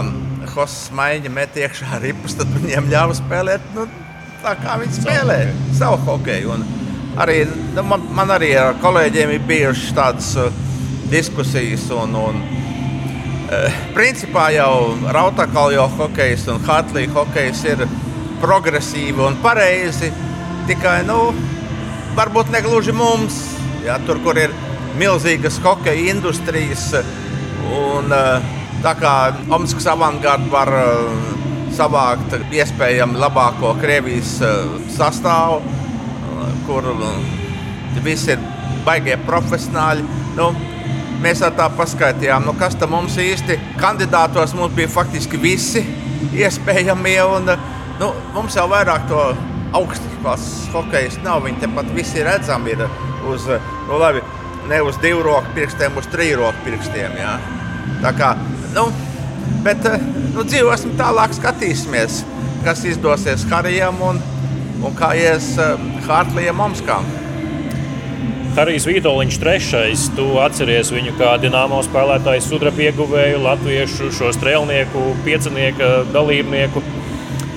Hosas 0.55 0.87
maiņa 0.95 1.35
met 1.41 1.59
iekšā 1.59 1.99
ripas, 2.07 2.39
tad 2.39 2.55
viņiem 2.55 2.87
ļāva 2.95 3.19
spēlēt 3.19 3.67
nu, 3.75 3.89
tā, 4.43 4.55
kā 4.59 4.77
viņi 4.81 4.97
spēlē 4.99 5.39
savu 5.77 6.01
hokeju. 6.07 6.57
Un 6.57 6.65
arī, 7.23 7.43
nu, 7.75 7.85
man, 7.87 8.03
man 8.15 8.33
arī 8.35 8.53
ar 8.59 8.75
kolēģiem 8.83 9.37
ir 9.37 9.47
bijušas 9.47 9.95
tādas 9.97 10.33
uh, 10.39 10.51
diskusijas. 11.11 11.89
Un, 11.95 12.19
un 12.19 12.43
Principā 13.93 14.47
jau 14.55 14.95
Rautakaljo 15.13 15.85
hokejs 15.97 16.47
un 16.49 16.61
Hartlija 16.65 17.11
hokejs 17.13 17.59
ir 17.69 17.83
progresīvi 18.41 19.21
un 19.21 19.37
pareizi. 19.43 20.09
Tikai, 20.67 21.03
nu, 21.05 21.33
varbūt 22.17 22.49
ne 22.53 22.63
gluži 22.63 22.95
mums, 22.95 23.37
ja, 23.83 23.99
tur, 24.07 24.21
kur 24.23 24.39
ir 24.39 24.53
milzīgas 24.97 25.59
hokeja 25.63 26.09
industrijas. 26.15 26.87
Un, 27.73 28.09
tā 28.83 28.95
kā 28.99 29.13
Omaskas 29.49 29.87
avangarda 29.91 30.49
var 30.51 30.73
savākt 31.77 32.35
iespējami 32.53 33.19
labāko 33.21 33.73
Krievijas 33.81 34.35
sastāvu, 34.95 35.61
kur 36.67 36.87
visi 38.03 38.33
ir 38.35 38.45
baigie 38.85 39.17
profesionāļi. 39.27 40.05
Nu, 40.37 40.53
Mēs 41.23 41.39
tā 41.55 41.69
paskaidrojām, 41.71 42.43
nu, 42.43 42.51
kas 42.59 42.73
mums 42.91 43.13
īsti 43.21 43.55
kandidātos 43.79 44.51
mums 44.57 44.73
bija 44.75 44.89
faktiski 44.91 45.37
visi 45.39 45.79
iespējamie. 46.35 47.15
Un, 47.23 47.47
nu, 48.01 48.09
mums 48.35 48.57
jau 48.57 48.65
vairāk 48.67 49.05
to 49.07 49.21
augstas 49.77 50.49
hokeja 50.73 51.23
nav. 51.23 51.45
Viņi 51.45 51.61
tepat 51.63 51.93
visi 51.95 52.25
redzami 52.27 52.75
ir 52.75 52.83
uz, 53.31 53.47
nu, 53.87 54.01
labi, 54.01 54.19
ne 54.67 54.81
uz 54.83 54.99
divu 54.99 55.23
roku 55.23 55.55
pirkstiem, 55.55 55.95
uz 55.95 56.09
trīs 56.11 56.35
roku 56.41 56.59
pirkstiem. 56.65 57.15
Jā. 57.21 57.37
Tā 58.03 58.11
kā, 58.19 58.33
nu, 58.75 58.89
bet 59.63 59.87
nu, 60.33 60.45
dzīvosim 60.45 60.95
tālāk, 60.99 61.35
skatīsimies, 61.37 62.21
kas 62.65 62.85
izdosies 62.89 63.45
Harijam 63.51 63.99
un, 64.03 64.21
un 64.83 64.95
kā 64.97 65.13
ies 65.19 65.53
Hartlijam 66.07 66.63
Omskām. 66.63 67.05
Harijs 68.53 68.85
Vitoļņš 68.85 69.37
trešais. 69.41 70.01
Tu 70.13 70.25
atceries 70.37 70.91
viņu 70.93 71.15
kā 71.17 71.31
dināmo 71.41 71.79
spēlētāju, 71.85 72.43
sudraba 72.45 72.83
ieguvēju, 72.85 73.39
latviešu, 73.41 74.11
šo 74.13 74.29
strēlnieku, 74.35 75.07
piecinieku 75.25 75.89
dalībnieku. 76.13 76.83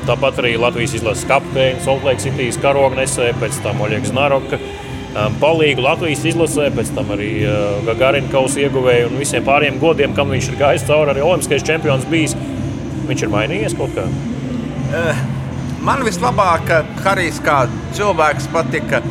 Tāpat 0.09 0.41
arī 0.41 0.55
Latvijas 0.57 0.95
izlases 0.97 1.27
kapteinis, 1.29 1.85
Soltlēks 1.85 2.25
Citīs 2.25 2.57
karognesē, 2.63 3.33
pēc 3.43 3.61
tam 3.65 3.85
Oļegs 3.85 4.15
Naroka. 4.17 4.61
Palīgu 5.41 5.85
Latvijas 5.85 6.25
izlasē, 6.31 6.71
pēc 6.77 6.93
tam 6.97 7.13
arī 7.13 7.31
uh, 7.45 7.79
Gagarina 7.85 8.33
kausa 8.33 8.61
ieguvēju 8.65 9.11
un 9.11 9.21
visiem 9.21 9.45
pārējiem 9.45 9.81
godiem, 9.81 10.17
kam 10.17 10.33
viņš 10.33 10.51
ir 10.53 10.59
gājis 10.61 10.85
cauri, 10.89 11.13
arī 11.13 11.25
Olimpiskais 11.25 11.65
čempions 11.65 12.09
bijis. 12.09 12.37
Viņš 13.07 13.23
ir 13.27 13.33
mainījies 13.33 13.77
kaut 13.79 13.95
kā. 13.97 14.07
Uh, 14.07 15.23
man 15.87 16.03
vislabāk 16.07 16.71
Harijs 17.05 17.39
kā 17.45 17.65
cilvēks 17.97 18.51
patika 18.55 19.03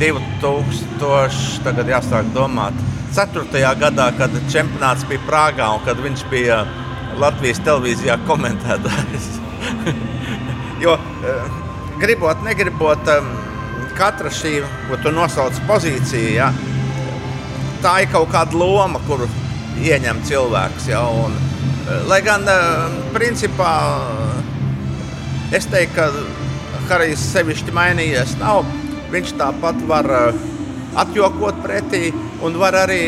2000, 0.00 1.62
tagad 1.64 1.88
jāsāk 1.90 2.28
domāt, 2.34 2.76
4. 3.16 3.62
gadā, 3.80 4.10
kad 4.18 4.34
čempionāts 4.52 5.06
bija 5.08 5.22
Prāgā 5.24 5.70
un 5.72 5.84
kad 5.86 6.00
viņš 6.02 6.26
bija 6.28 6.64
Latvijas 7.16 7.62
televīzijā 7.64 8.18
komentētājs. 8.28 9.30
jo 10.84 10.98
eh, 11.24 11.46
gribot, 12.00 12.42
negribot, 12.44 13.08
katra 13.96 14.32
šī, 14.32 14.58
ko 14.90 14.98
tu 15.00 15.12
nosauc 15.16 15.56
pozīcija, 15.68 16.32
ja, 16.36 16.50
tā 17.84 18.02
ir 18.04 18.12
kaut 18.12 18.28
kāda 18.34 18.58
loma, 18.58 19.00
kuru 19.08 19.28
ieņem 19.80 20.20
cilvēks. 20.28 20.90
Ja, 20.92 21.06
un, 21.08 21.32
eh, 21.32 21.55
lai 22.08 22.20
gan, 22.22 22.48
eh, 22.48 22.98
principā, 23.14 23.70
es 25.52 25.66
teiktu, 25.66 25.94
ka 25.94 26.10
Harijs 26.88 27.22
sevišķi 27.32 27.72
mainījies 27.74 28.36
nav 28.38 28.64
viņš 29.10 29.32
tāpat 29.38 29.80
var 29.86 30.06
uh, 30.10 30.38
atjokot 30.98 31.58
pretī 31.62 32.12
un 32.42 32.58
var 32.58 32.74
arī 32.74 33.00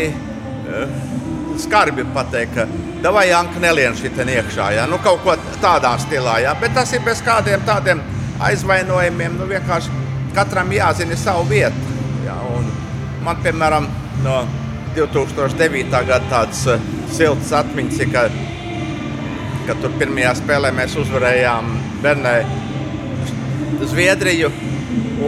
skarbi 1.58 2.04
pateikt, 2.14 2.54
ka 2.54 2.66
davai 3.02 3.28
Janka 3.30 3.60
nelien 3.62 3.96
šitien 3.96 4.30
iekšā. 4.30 4.70
Ja? 4.76 4.86
Nu, 4.90 4.98
kaut 5.02 5.22
ko 5.24 5.34
tādā 5.62 5.94
stilā, 6.02 6.38
ja? 6.44 6.54
bet 6.58 6.74
tas 6.76 6.92
ir 6.94 7.02
bez 7.06 7.22
kādiem 7.24 7.64
tādiem 7.66 8.02
aizvainojumiem. 8.44 9.38
Nu, 9.38 9.48
vienkārši 9.50 9.94
katram 10.36 10.70
jāzina 10.74 11.18
savu 11.18 11.48
vietu. 11.50 11.96
Ja? 12.26 12.38
Un 12.54 12.68
man, 13.26 13.40
piemēram, 13.42 13.88
no 14.24 14.42
2009. 14.96 15.90
gada 15.90 16.22
tāds 16.30 16.64
silts 17.14 17.52
atmiņas 17.54 18.06
ka, 18.12 18.28
ka 19.68 19.76
tur 19.82 19.92
pirmajā 20.00 20.34
spēlē 20.40 20.72
mēs 20.76 20.96
uzvarējām 21.04 21.74
Bernē 22.04 22.38
Zviedriju. 23.88 24.52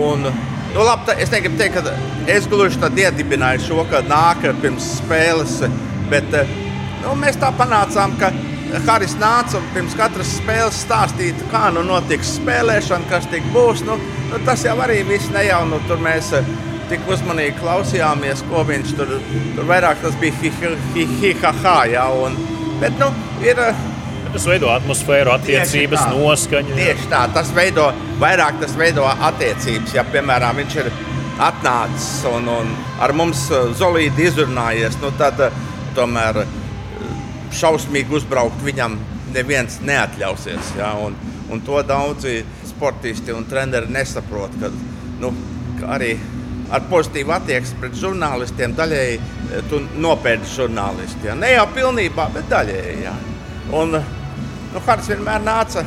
Un 0.00 0.30
Nu, 0.70 0.85
labi, 0.87 1.09
tā, 1.09 1.16
es 1.18 1.32
negribu 1.32 1.59
teikt, 1.59 1.80
ka 1.82 1.94
es 2.30 2.44
gluži 2.47 2.78
tādu 2.78 3.02
iedibināju 3.02 3.64
šo, 3.64 3.82
ka 3.90 4.04
nāk 4.06 4.44
pirms 4.62 4.87
spēles. 5.00 5.56
Bet 6.11 6.30
nu, 7.02 7.14
mēs 7.18 7.38
tā 7.42 7.50
panācām, 7.59 8.14
ka 8.20 8.30
Haris 8.87 9.16
nāca 9.18 9.59
un 9.59 9.66
pirms 9.75 9.97
katras 9.99 10.30
spēles 10.37 10.78
stāstīja, 10.85 11.49
kā 11.50 11.64
nu 11.75 11.82
notiks 11.87 12.37
spēlēšana, 12.37 13.11
kas 13.11 13.26
tik 13.32 13.47
būs. 13.54 13.82
Nu, 13.88 13.99
nu, 14.30 14.42
tas 14.47 14.62
jau 14.66 14.76
arī 14.85 15.00
viss 15.09 15.32
nejaunu. 15.35 15.82
Tur 15.90 15.99
mēs 16.06 16.30
tik 16.90 17.11
uzmanīgi 17.11 17.59
klausījāmies, 17.59 18.44
ko 18.50 18.62
viņš 18.70 18.94
tur, 18.99 19.16
tur 19.56 19.66
vairāk 19.66 19.99
tas 20.04 20.14
bija 20.23 20.52
hi-hi-ha-ha. 20.94 21.76
Ja, 21.90 22.06
bet 22.78 22.94
nu, 23.02 23.11
ir 23.42 23.59
Tas 24.30 24.44
veido 24.46 24.68
atmosfēru, 24.70 25.32
attiecības, 25.34 25.72
tieši 25.72 25.96
tā, 25.99 26.10
noskaņu. 26.14 26.75
Tieši 26.78 27.08
tā, 27.10 27.25
tas 27.34 27.50
veido 27.54 27.88
vairāk 28.20 28.60
tas 28.62 28.76
veido 28.78 29.06
attiecības. 29.10 29.94
Ja, 29.96 30.04
piemēram, 30.06 30.60
viņš 30.62 30.76
ir 30.84 30.90
atnācis 31.40 32.08
un, 32.30 32.46
un 32.52 32.70
ar 33.02 33.14
mums 33.16 33.46
uh, 33.50 33.72
zolīti 33.76 34.28
izrunājies, 34.28 35.00
nu 35.02 35.10
tad 35.18 35.40
uh, 35.42 35.62
tomēr 35.96 36.42
uh, 36.44 36.58
šausmīgi 37.56 38.20
uzbraukt 38.20 38.62
viņam 38.62 38.99
neviens 39.34 39.80
neatļausies. 39.87 40.75
Ja, 40.78 40.92
un, 41.00 41.16
un 41.50 41.64
to 41.66 41.82
daudzi 41.87 42.40
sportisti 42.70 43.34
un 43.34 43.49
treneri 43.50 43.90
nesaprot. 43.90 44.54
Kad, 44.62 44.76
nu, 45.20 45.32
arī 45.90 46.14
ar 46.70 46.87
pozitīvu 46.90 47.34
attieksmi 47.34 47.82
pret 47.82 47.99
žurnālistiem 47.99 48.76
daļēji 48.78 49.18
tu 49.70 49.82
nopērci 49.99 50.54
žurnālisti. 50.54 51.26
Ja. 51.26 51.34
Ne 51.38 51.54
jau 51.56 51.66
pilnībā, 51.75 52.28
bet 52.34 52.46
daļēji. 52.52 52.96
Ja. 53.02 53.16
Un, 53.75 53.99
Nu, 54.74 54.82
Hārts 54.86 55.10
vienmēr 55.10 55.42
nāca, 55.42 55.84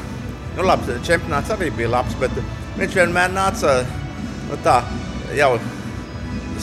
nu, 0.57 0.65
labi, 0.67 0.97
čempionāts 1.07 1.53
arī 1.55 1.69
bija 1.75 1.91
labs, 1.93 2.17
bet 2.19 2.33
viņš 2.79 2.97
vienmēr 2.99 3.31
nāca 3.31 3.77
nu, 4.49 4.57
tā, 4.65 4.81
jau 5.37 5.53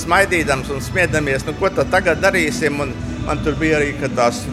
smaidīdams 0.00 0.70
un 0.74 0.84
smiedamies, 0.84 1.46
nu, 1.46 1.54
ko 1.58 1.70
tagad 1.80 2.20
darīsim. 2.22 2.82
Un 2.84 2.92
man 3.26 3.40
tur 3.44 3.56
bija 3.60 3.80
arī 3.80 3.94
tās, 4.16 4.44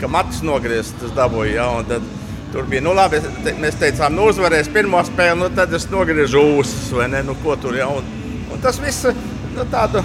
ka 0.00 0.10
matus 0.10 0.44
nogrieztas 0.44 1.16
dabūja. 1.16 1.56
Ja, 1.56 1.70
tad, 1.88 2.12
Tur 2.54 2.68
bija, 2.70 2.84
nu, 2.86 2.92
labi, 2.94 3.18
te, 3.42 3.50
mēs 3.58 3.74
teicām, 3.80 4.14
nu, 4.14 4.28
uzvarēs 4.30 4.68
pirmo 4.70 5.00
spēli, 5.02 5.40
nu, 5.40 5.48
tad 5.58 5.72
es 5.74 5.88
nogriežu 5.90 6.38
ūsas, 6.60 6.92
vai 6.94 7.08
ne, 7.10 7.24
nu, 7.26 7.34
ko 7.42 7.56
tur 7.58 7.74
jau. 7.74 7.96
Un, 7.98 8.36
un 8.54 8.60
tas 8.62 8.76
viss, 8.78 9.08
nu, 9.56 9.64
tādu, 9.72 9.98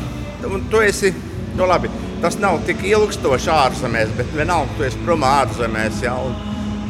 un 0.50 0.64
tu 0.72 0.82
esi, 0.82 1.12
nu, 1.54 1.68
labi, 1.70 1.92
tas 2.24 2.40
nav 2.42 2.58
tik 2.66 2.82
ilgstoši 2.90 3.52
ārzemēs, 3.54 4.16
bet 4.18 4.34
vienalga, 4.34 4.74
tu 4.80 4.88
esi 4.88 4.98
prom 5.06 5.28
ārzemēs, 5.30 6.02
ja, 6.08 6.16
un, 6.18 6.34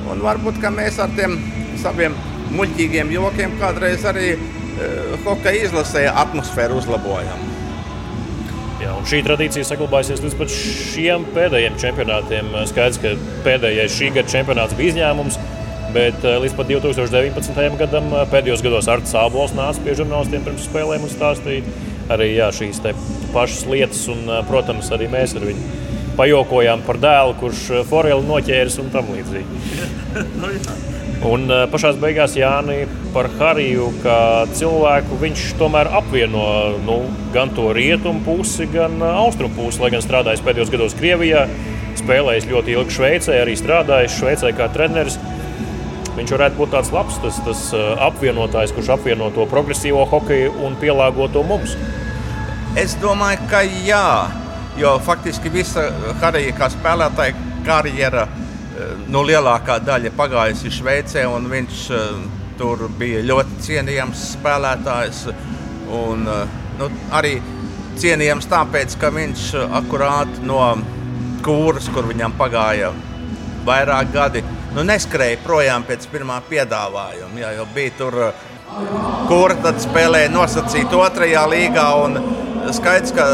Un 0.10 0.24
varbūt 0.26 0.60
mēs 0.74 1.00
ar 1.02 1.12
tiem 1.18 1.38
saviem 1.80 2.16
muļķīgiem 2.56 3.12
jokiem 3.14 3.56
kādreiz 3.62 4.06
arī 4.10 4.34
uh, 4.36 5.16
hokeja 5.26 5.68
izlasē 5.68 6.08
atmosfēru 6.10 6.80
uzlabojam. 6.82 7.48
Jā, 8.80 8.94
šī 9.12 9.20
tradīcija 9.26 9.68
saglabājusies 9.68 10.22
līdz 10.24 10.54
šiem 10.56 11.26
pēdējiem 11.36 11.76
čempionātiem. 11.82 12.54
Skaidrs, 12.70 13.00
ka 13.04 13.12
pēdējais 13.44 13.98
šī 13.98 14.12
gada 14.16 14.32
čempionāts 14.32 14.78
bija 14.80 14.94
izņēmums, 14.94 15.36
bet 15.96 16.24
eh, 16.24 16.38
līdz 16.46 16.56
2019. 16.56 17.60
gadam 17.82 18.08
eh, 18.14 18.24
pēdējos 18.32 18.64
gados 18.64 18.88
Arts 18.92 19.12
Sābols 19.12 19.56
nāca 19.58 19.84
pie 19.84 19.98
žurnālistiem 20.00 20.48
pirms 20.48 20.70
spēlēm 20.70 21.04
un 21.04 21.12
stāstīja 21.12 21.76
arī 22.16 22.32
jā, 22.38 22.48
šīs 22.56 22.80
pašas 23.36 23.68
lietas, 23.70 24.06
un, 24.10 24.24
protams, 24.48 24.90
arī 24.96 25.12
mēs 25.12 25.36
ar 25.36 25.46
viņu 25.50 25.89
pajokojām 26.20 26.84
par 26.88 27.00
dēlu, 27.02 27.36
kurš 27.40 27.66
eh, 27.72 27.84
foreli 27.88 28.28
noķēris 28.28 28.80
un 28.84 28.94
tam 28.94 29.12
līdzīgi. 29.16 29.60
Nu 30.40 30.50
un 31.26 31.50
eh, 31.52 31.66
pašā 31.72 31.92
beigās 32.00 32.36
Jānis 32.40 32.92
par 33.14 33.28
Hariju 33.40 33.90
kā 34.04 34.20
cilvēku 34.56 35.18
viņš 35.20 35.46
tomēr 35.60 35.90
apvieno 36.00 36.44
nu, 36.86 37.02
gan 37.34 37.52
to 37.56 37.70
rietumu 37.76 38.24
pusi, 38.26 38.70
gan 38.72 39.00
eh, 39.02 39.20
austrumu 39.24 39.56
pusi. 39.58 39.82
Lai 39.84 39.92
gan 39.96 40.06
strādājis 40.06 40.44
pēdējos 40.46 40.72
gados 40.74 40.96
Krievijā, 41.00 41.46
spēlējis 42.00 42.50
ļoti 42.52 42.76
ilgi 42.78 42.96
Šveicē, 42.96 43.42
arī 43.44 43.58
strādājis 43.60 44.16
Šveicē 44.20 44.54
kā 44.58 44.70
treneris. 44.74 45.20
Viņš 46.16 46.36
varētu 46.36 46.60
būt 46.60 46.74
tāds 46.74 46.90
labs 46.92 47.20
tas, 47.24 47.38
tas 47.46 47.62
apvienotājs, 48.10 48.74
kurš 48.76 48.90
apvieno 48.98 49.30
to 49.36 49.46
progresīvo 49.48 50.04
hokeju 50.10 50.52
un 50.68 50.76
pielāgo 50.82 51.30
to 51.32 51.46
mums. 51.48 51.78
Es 52.80 52.98
domāju, 53.00 53.46
ka 53.52 53.64
jā. 53.88 54.08
Jo 54.80 54.94
faktiski 55.04 55.50
visa 55.52 55.90
kā 56.22 56.68
spēlētāja 56.72 57.34
karjera 57.66 58.22
eh, 58.24 58.94
nu, 59.12 59.26
lielākā 59.28 59.76
daļa 59.84 60.14
pagājusi 60.16 60.72
Šveicē, 60.72 61.26
un 61.28 61.50
viņš 61.52 61.82
uh, 61.92 62.22
tur 62.60 62.86
bija 63.00 63.20
ļoti 63.28 63.60
cienījams 63.66 64.24
spēlētājs. 64.38 65.26
Un, 66.00 66.24
uh, 66.24 66.56
nu, 66.80 66.88
arī 67.12 67.36
cienījams 68.00 68.48
tāpēc, 68.48 68.96
ka 69.02 69.12
viņš 69.12 69.50
akurāt 69.82 70.40
no 70.48 70.62
kūras, 71.44 71.92
kur 71.92 72.08
viņam 72.08 72.40
pagāja 72.40 72.94
vairāk 73.68 74.14
gadi 74.16 74.44
nu, 74.78 74.86
neskrēja 74.88 75.42
projām 75.44 75.84
pēc 75.88 76.08
pirmā 76.14 76.40
piedāvājuma. 76.48 77.36
Jā, 77.42 77.52
jau 77.60 77.68
bija 77.76 77.98
tur, 78.00 78.22
kur 79.28 79.60
tad 79.60 79.84
spēlēja 79.84 80.32
nosacīt 80.32 80.96
otrajā 80.96 81.44
līgā. 81.52 81.90
Skaidrs, 82.80 83.12
ka 83.18 83.28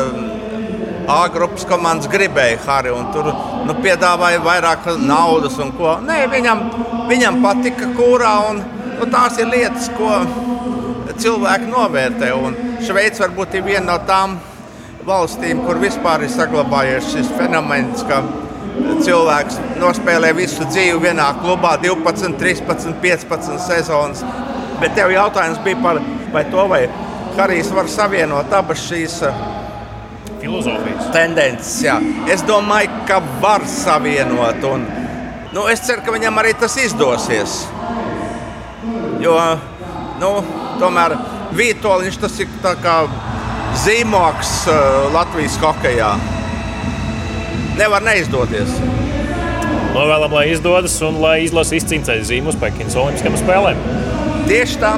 A 1.05 1.27
grupas 1.29 1.65
komandas 1.69 2.09
gribēja 2.09 2.57
Harry 2.65 2.93
tur 3.13 3.27
nu, 3.67 3.75
piedāvāja 3.83 4.39
vairāk 4.41 4.87
naudas 4.97 5.59
un 5.61 5.71
ko. 5.77 5.99
Nē, 6.01 6.23
viņam, 6.31 6.63
viņam 7.11 7.41
patika 7.43 7.91
kūrā 7.97 8.33
un 8.49 8.63
nu, 8.97 9.05
tās 9.13 9.37
ir 9.37 9.51
lietas, 9.51 9.91
ko 9.97 10.17
cilvēki 11.21 11.69
novērtē. 11.69 12.31
Šveice 12.85 13.21
varbūt 13.21 13.59
ir 13.59 13.67
viena 13.67 13.85
no 13.91 13.99
tām 14.07 14.39
valstīm, 15.05 15.61
kur 15.67 15.77
vispār 15.81 16.25
ir 16.25 16.33
saglabājies 16.33 17.11
šis 17.13 17.29
fenomens, 17.37 18.01
ka 18.09 18.23
cilvēks 19.05 19.59
nospēlē 19.79 20.33
visu 20.35 20.65
dzīvi 20.65 21.03
vienā 21.05 21.29
klubā, 21.43 21.75
12, 21.83 22.39
13, 22.41 22.97
15 23.03 23.61
sezonas. 23.67 24.25
Bet 24.81 24.97
tev 24.97 25.13
jautājums 25.13 25.61
bija 25.63 25.79
par 26.33 26.49
to, 26.51 26.65
vai 26.71 26.87
Harijs 27.35 27.69
var 27.75 27.87
savienot 27.91 28.53
abas 28.55 28.79
šīs 28.87 29.19
filozofijas. 30.45 31.09
Tendences, 31.15 31.75
jā. 31.85 31.97
Es 32.31 32.45
domāju, 32.45 33.03
ka 33.09 33.19
var 33.41 33.65
savienot. 33.69 34.63
Un, 34.69 34.85
nu, 35.55 35.65
es 35.71 35.83
ceru, 35.87 36.05
ka 36.05 36.13
viņam 36.15 36.41
arī 36.41 36.53
tas 36.59 36.77
izdosies. 36.81 37.63
Jo 39.23 39.37
nu, 40.21 40.31
tomēr 40.81 41.15
Vitoļņš 41.55 42.17
tas 42.19 42.35
ir 42.43 42.49
zīmoks 43.85 44.51
uh, 44.71 45.07
Latvijas 45.13 45.57
hokeja. 45.61 46.13
Nevar 47.79 48.03
neizdoties. 48.05 48.75
Novēlam, 49.95 50.33
lai 50.35 50.49
izdodas 50.51 50.95
un 51.07 51.21
lai 51.23 51.37
izlase 51.45 51.79
izcīnītu 51.79 52.19
zīmu 52.27 52.51
uz 52.51 52.59
Pekinas 52.59 52.97
Olimpiskajām 52.99 53.39
spēlēm. 53.39 53.83
Tieši 54.49 54.83
tā. 54.83 54.95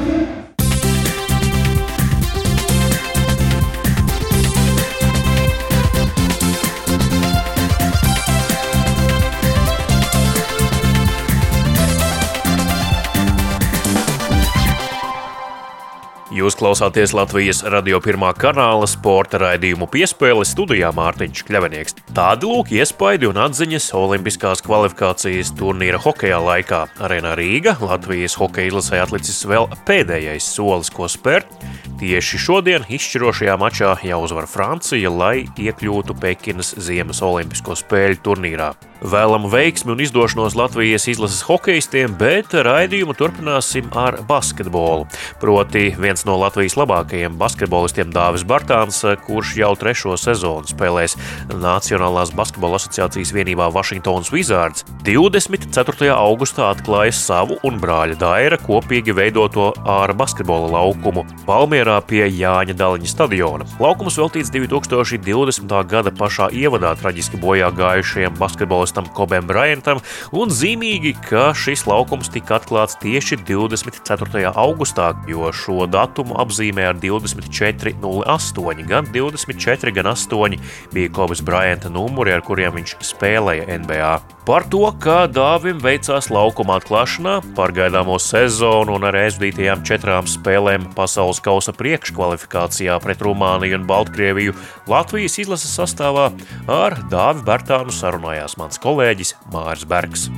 Jūs 16.38 16.54
klausāties 16.54 17.16
Latvijas 17.18 17.64
radio 17.66 17.98
pirmā 18.04 18.28
kanāla 18.38 18.86
sporta 18.86 19.40
raidījumu 19.42 19.88
piespēle 19.90 20.44
studijā 20.46 20.92
Mārtiņš 20.94 21.40
Kļavinieks. 21.48 21.96
Tādi 22.14 22.46
lūk 22.46 22.70
iespaidi 22.76 23.26
un 23.26 23.40
atziņas 23.42 23.88
Olimpiskās 23.98 24.62
kvalifikācijas 24.68 25.50
turnīra 25.58 25.98
hokeja 26.04 26.38
laikā. 26.44 26.84
Arēnā 27.02 27.34
Rīga 27.40 27.74
Latvijas 27.82 28.38
hokeja 28.38 28.70
izlasē 28.70 29.00
atlicis 29.08 29.40
vēl 29.50 29.66
pēdējais 29.90 30.52
solis, 30.54 30.94
ko 30.94 31.10
spērt. 31.10 31.50
Tieši 31.98 32.38
šodien 32.38 32.86
izšķirošajā 32.86 33.56
mačā 33.58 33.96
jāuzvar 34.06 34.46
Francija, 34.52 35.10
lai 35.10 35.48
iekļūtu 35.58 36.20
Pekinas 36.22 36.76
Ziemas 36.78 37.24
Olimpisko 37.26 37.74
spēļu 37.82 38.22
turnīrā. 38.22 38.70
Vēlamu 39.02 39.50
veiksmi 39.50 39.94
un 39.94 40.00
izdošanos 40.02 40.56
Latvijas 40.58 41.08
izlases 41.10 41.44
hokeistiem, 41.46 42.14
bet 42.18 42.54
raidījumu 42.54 43.14
turpināsim 43.18 43.90
ar 43.98 44.20
basketbolu. 44.30 45.06
Proti, 45.42 45.92
viens 45.98 46.26
no 46.28 46.38
Latvijas 46.40 46.78
labākajiem 46.80 47.36
basketbolistiem 47.40 48.14
Dāvis 48.16 48.46
Bartāns, 48.48 49.02
kurš 49.26 49.56
jau 49.60 49.74
trešo 49.80 50.16
sezonu 50.20 50.70
spēlēs 50.70 51.18
Nacionālās 51.52 52.32
basketbola 52.38 52.80
asociācijas 52.80 53.34
vienībā 53.36 53.68
Washingtonas 53.76 54.32
Wizards, 54.32 54.88
24. 55.04 56.10
augustā 56.16 56.72
atklāja 56.72 57.16
savu 57.18 57.60
un 57.68 57.82
brāļa 57.84 58.18
Daira 58.22 58.62
kopīgi 58.62 59.16
veidoto 59.18 59.74
ārā 59.84 60.16
basketbola 60.18 60.72
laukumu 60.78 61.26
Palmierā 61.48 62.00
pie 62.08 62.24
Jāņa 62.30 62.78
Daliņa 62.78 63.12
stadiona. 63.12 63.68
Laukums 63.84 64.20
veltīts 64.22 64.54
2020. 64.56 65.78
gada 65.92 66.16
pašā 66.16 66.50
ievadā 66.56 66.96
traģiski 67.02 67.40
bojā 67.44 67.72
gājušajiem 67.76 68.40
basketbola 68.40 68.78
futbolistam 68.78 69.08
Kobem 69.14 69.48
Bryantam, 69.48 70.00
un 70.32 70.50
zīmīgi, 70.50 71.16
ka 71.30 71.54
šis 71.56 71.86
laukums 71.88 72.30
tika 72.30 72.58
atklāts 72.60 72.98
tieši 73.02 73.40
24. 73.48 74.52
augustā, 74.54 75.14
jo 75.28 75.50
šo 75.52 75.88
datumu 76.18 76.38
apzīmē 76.42 76.88
ar 76.90 76.98
24.08. 76.98 78.86
Gan 78.90 79.06
24, 79.14 79.94
gan 79.94 80.10
8 80.10 80.58
bija 80.94 81.12
Kobes 81.14 81.44
Bryanta 81.46 81.92
numuri, 81.94 82.34
ar 82.34 82.42
kuriem 82.42 82.74
viņš 82.78 82.96
spēlēja 83.06 83.78
NBA. 83.84 84.14
Par 84.48 84.66
to, 84.72 84.82
kā 85.04 85.28
Dāvim 85.30 85.82
veicās 85.84 86.32
laukuma 86.32 86.80
atklāšanā, 86.80 87.42
par 87.56 87.74
gaidāmo 87.76 88.18
sezonu 88.22 88.96
un 88.98 89.06
ar 89.10 89.20
aizvadītajām 89.26 89.84
četrām 89.86 90.30
spēlēm 90.32 90.88
pasaules 90.96 91.44
kausa 91.44 91.76
priekškvalifikācijā 91.78 92.98
pret 93.04 93.22
Rumāniju 93.22 93.82
un 93.82 93.88
Baltkrieviju 93.90 94.56
Latvijas 94.90 95.38
izlases 95.44 95.76
sastāvā 95.78 96.32
ar 96.72 96.98
Dāvi 97.12 97.46
Bērtānu 97.46 97.94
sarunājās 97.94 98.58
mans 98.58 98.82
kolēģis 98.82 99.36
Mārs 99.54 99.86
Bergs. 99.86 100.30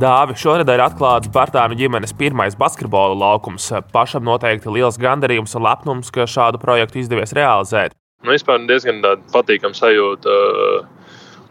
Dāvi 0.00 0.36
šonadēļ 0.40 0.80
atklāts 0.80 1.28
Bartānu 1.34 1.76
ģimenes 1.76 2.14
pirmais 2.16 2.54
basketbola 2.56 3.16
laukums. 3.20 3.66
Pašam 3.92 4.24
noteikti 4.24 4.72
liels 4.72 4.96
gandarījums 5.00 5.52
un 5.58 5.66
lepnums, 5.66 6.08
ka 6.14 6.24
šādu 6.24 6.60
projektu 6.62 7.02
izdevies 7.02 7.34
realizēt. 7.36 7.92
Nu, 8.24 8.32
vispār 8.32 8.64
diezgan 8.68 9.04
patīkama 9.32 9.76
sajūta. 9.76 10.38
Uh 10.40 10.96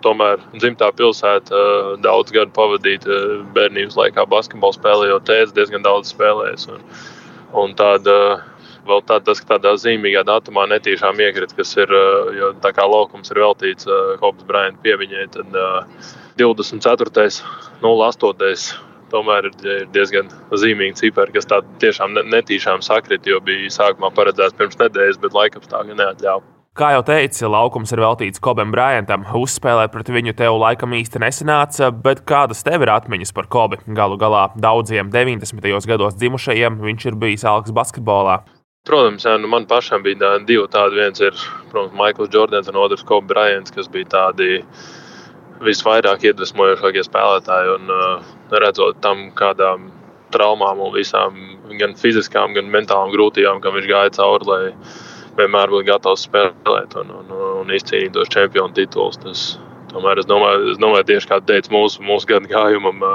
tomēr 0.03 0.41
dzimtā 0.55 0.89
pilsēta 0.95 1.55
eh, 1.55 1.89
daudz 2.03 2.33
gadu 2.35 2.53
pavadīta 2.55 3.09
eh, 3.11 3.33
bērnības 3.55 3.97
laikā 3.99 4.25
basketbolu 4.31 4.77
spēlējot, 4.77 5.25
tēvs 5.27 5.55
diezgan 5.57 5.85
daudz 5.85 6.13
spēlējis. 6.13 6.69
Un, 6.73 6.85
un 7.63 7.75
tāda, 7.79 8.15
vēl 8.87 9.03
tā, 9.09 9.19
tas, 9.25 9.41
tādā 9.49 9.75
zīmīgā 9.81 10.23
datumā 10.27 10.67
netīšām 10.73 11.19
iekrita, 11.25 11.57
kas 11.59 11.75
ir, 11.79 11.91
eh, 11.91 12.31
jo 12.39 12.53
tā 12.63 12.73
kā 12.75 12.87
laukums 12.87 13.33
ir 13.33 13.43
veltīts 13.43 13.89
Hobs 14.23 14.47
Bryant 14.47 14.79
pieviņai, 14.85 15.27
tad 15.35 15.59
24. 16.39 17.43
08. 17.81 18.85
Tomēr 19.09 19.47
ir 19.49 19.87
diezgan 19.89 20.29
zīmīga 20.53 20.99
cipara, 20.99 21.33
kas 21.33 21.49
tā 21.49 21.63
tiešām 21.81 22.13
netīšām 22.29 22.83
sakrita, 22.85 23.31
jo 23.31 23.39
bija 23.41 23.71
sākumā 23.73 24.11
paredzēts 24.13 24.57
pirms 24.59 24.77
nedēļas, 24.77 25.17
bet 25.23 25.37
laikapstākļi 25.37 25.97
neatļāva. 25.97 26.45
Kā 26.77 26.91
jau 26.93 27.01
teici, 27.03 27.41
laukums 27.49 27.91
ir 27.91 27.99
veltīts 27.99 28.39
Kobam 28.39 28.69
Bryantam. 28.71 29.25
Uzspēlēt 29.35 29.91
pret 29.91 30.11
viņu 30.13 30.35
tev 30.37 30.59
laikam 30.61 30.93
īsti 30.95 31.19
nesanāca, 31.19 31.89
bet 32.05 32.21
kādas 32.29 32.61
tev 32.63 32.85
ir 32.85 32.91
atmiņas 32.93 33.33
par 33.35 33.49
Kobi? 33.51 33.81
Galu 33.97 34.15
galā 34.21 34.45
daudziem 34.55 35.09
90. 35.11 35.65
gados 35.89 36.15
dzimušajiem 36.21 36.77
viņš 36.85 37.09
ir 37.09 37.17
bijis 37.19 37.43
alks 37.49 37.73
basketbolā. 37.75 38.37
Protams, 38.87 39.25
jā, 39.27 39.35
nu 39.41 39.49
man 39.51 39.67
pašam 39.67 40.05
bija 40.05 40.21
tā, 40.21 40.31
divi 40.47 40.69
tādi. 40.71 41.01
Viens 41.01 41.19
ir, 41.25 41.41
protams, 41.73 41.97
Maikls 41.99 42.31
Jordans 42.31 42.71
un 42.71 42.79
otrs 42.79 43.03
Kobe 43.03 43.27
Bryants, 43.33 43.73
kas 43.75 43.89
bija 43.91 44.07
tādi 44.13 44.61
visvairāk 45.65 46.25
iedvesmojošākie 46.29 47.05
spēlētāji. 47.07 47.77
Un, 47.77 47.93
uh, 47.93 48.35
redzot 48.63 48.99
tam, 49.03 49.29
kādām 49.37 49.89
traumām 50.33 50.81
un 50.83 50.93
visām 50.93 51.37
gan 51.79 51.95
fiziskām, 51.97 52.53
gan 52.57 52.69
mentālām 52.73 53.13
grūtībām, 53.13 53.61
kam 53.63 53.77
viņš 53.77 53.89
gāja 53.89 54.13
cauri, 54.19 54.49
lai 54.49 54.61
vienmēr 55.39 55.71
būtu 55.71 55.87
gatavs 55.87 56.27
spēlēt 56.27 56.95
un, 56.99 57.11
un, 57.21 57.33
un 57.63 57.73
izcīnīt 57.73 58.13
tos 58.15 58.31
čempionu 58.33 58.75
titulus. 58.77 59.19
Tas, 59.23 59.43
tomēr 59.93 60.21
es 60.21 60.29
domāju, 60.29 60.73
es 60.73 60.81
domāju 60.81 61.07
tieši 61.13 61.31
kā 61.31 61.39
teica 61.45 61.73
mūsu, 61.73 62.03
mūsu 62.05 62.29
gadu 62.29 62.51
gājumam, 62.51 63.05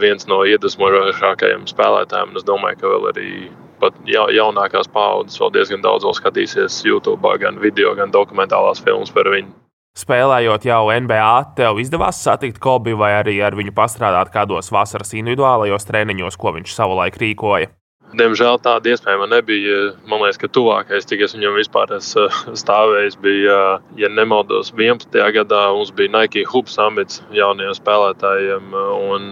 viens 0.00 0.28
no 0.30 0.42
iedvesmojošākajiem 0.48 1.66
spēlētājiem. 1.68 2.36
Es 2.40 2.46
domāju, 2.48 2.80
ka 2.80 2.94
vēl 2.94 3.10
arī 3.12 3.32
pat 3.80 3.96
jaunākās 4.08 4.90
paaudzes 4.92 5.40
vēl 5.40 5.52
diezgan 5.56 5.84
daudz 5.84 6.06
vēl 6.06 6.16
skatīsies 6.18 6.82
YouTube, 6.84 7.36
gan 7.40 7.60
video, 7.60 7.94
gan 7.98 8.12
dokumentālās 8.14 8.82
filmas 8.84 9.12
par 9.12 9.28
viņu. 9.32 9.52
Spēlējot 9.98 10.68
jau 10.68 10.84
NBA, 11.02 11.32
tev 11.58 11.80
izdevās 11.82 12.20
satikt 12.22 12.60
Kobi 12.62 12.94
vai 12.94 13.10
arī 13.18 13.40
ar 13.42 13.56
viņu 13.58 13.74
pastrādāt 13.74 14.30
kādos 14.30 14.70
vasaras 14.70 15.12
individuālajos 15.18 15.88
treniņos, 15.88 16.38
ko 16.38 16.54
viņš 16.54 16.74
savulaik 16.76 17.18
rīkoja. 17.18 17.72
Diemžēl 18.10 18.56
tāda 18.58 18.90
iespēja 18.90 19.20
man 19.20 19.30
nebija. 19.30 19.92
Man 20.10 20.22
liekas, 20.24 20.38
ka 20.42 20.48
tuvākais, 20.50 21.06
cik 21.06 21.20
es 21.26 21.34
viņam 21.36 21.54
vispār 21.54 21.92
eh, 21.94 22.38
stāvējis, 22.62 23.18
bija, 23.22 23.58
ja 23.98 24.10
nemaldos, 24.10 24.72
11. 24.74 25.14
gadā 25.36 25.60
mums 25.76 25.92
bija 25.94 26.10
Nike 26.16 26.42
Hub 26.50 26.70
Summits 26.70 27.22
jaunajiem 27.34 27.76
spēlētājiem. 27.78 28.74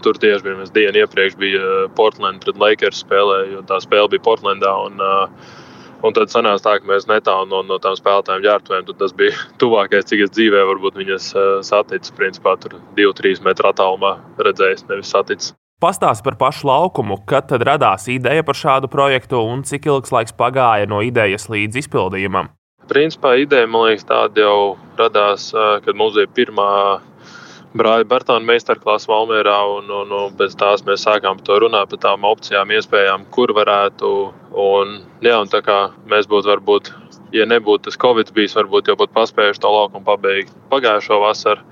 Tur 0.07 0.21
tieši 0.23 0.47
bija 0.47 0.61
mēs 0.61 0.75
dienu 0.75 1.03
iepriekš 1.03 1.39
bija 1.41 1.89
Portland 1.99 2.45
pret 2.45 2.61
Lakers 2.63 3.03
spēlē, 3.03 3.41
jo 3.57 3.65
tā 3.67 3.81
spēle 3.83 4.13
bija 4.15 4.27
Portlandā. 4.29 4.75
Un, 4.87 5.03
eh, 5.03 5.57
Un 5.99 6.15
tad 6.15 6.31
sanāca 6.31 6.63
tā, 6.63 6.75
ka 6.79 6.87
mēs 6.87 7.09
netālu 7.11 7.49
no, 7.51 7.65
no 7.67 7.79
tām 7.83 7.97
spēlētājiem 7.99 8.45
ģērbtuvēm. 8.45 8.91
Tas 9.01 9.15
bija 9.19 9.35
tuvākais, 9.63 10.07
cik 10.07 10.27
es 10.27 10.35
dzīvē 10.37 10.65
varbūt 10.73 10.99
viņas 11.01 11.31
eh, 11.35 11.49
saticis. 11.67 12.15
Principā 12.19 12.55
tur 12.63 12.79
2-3 12.99 13.43
metru 13.47 13.71
attālumā 13.73 14.19
redzējis, 14.39 14.87
nevis 14.91 15.11
saticis. 15.15 15.55
Pastāsti 15.79 16.25
par 16.27 16.35
pašu 16.39 16.67
laukumu, 16.67 17.21
kad 17.31 17.47
tad 17.51 17.63
radās 17.67 18.09
ideja 18.11 18.43
par 18.43 18.59
šādu 18.59 18.91
projektu 18.91 19.39
un 19.47 19.63
cik 19.67 19.87
ilgs 19.87 20.11
laiks 20.11 20.35
pagāja 20.35 20.89
no 20.91 20.99
idejas 21.07 21.47
līdz 21.47 21.79
izpildījumam? 21.85 22.51
Principā 22.91 23.37
ideja, 23.39 23.69
man 23.71 23.85
liekas, 23.87 24.09
tāda 24.09 24.43
jau 24.43 24.59
radās, 24.99 25.53
kad 25.85 25.95
mums 25.95 26.17
bija 26.17 26.31
pirmā 26.35 26.73
brāļa 27.77 28.07
Bartāna 28.09 28.47
meistarklāsa 28.49 29.11
Valmērā, 29.11 29.59
un, 29.77 29.91
un, 29.93 30.15
un 30.15 30.37
pēc 30.39 30.57
tās 30.61 30.85
mēs 30.87 31.05
sākām 31.05 31.39
par 31.39 31.47
to 31.49 31.59
runāt, 31.65 31.91
par 31.93 32.01
tām 32.05 32.25
opcijām, 32.29 32.73
iespējām, 32.79 33.29
kur 33.35 33.53
varētu. 33.57 34.13
Un, 34.59 34.99
jā, 35.25 35.37
un 35.37 35.53
tā 35.53 35.61
kā 35.65 35.79
mēs 36.09 36.29
būtu 36.31 36.53
varbūt, 36.53 36.93
ja 37.37 37.47
nebūtu 37.49 37.89
tas 37.89 38.01
Covid 38.01 38.33
bijis, 38.37 38.57
varbūt 38.59 38.89
jau 38.89 38.99
būtu 39.01 39.17
paspējuši 39.17 39.65
to 39.65 39.73
laukumu 39.75 40.07
pabeigt 40.07 40.55
pagājušo 40.73 41.21
vasaru. 41.25 41.65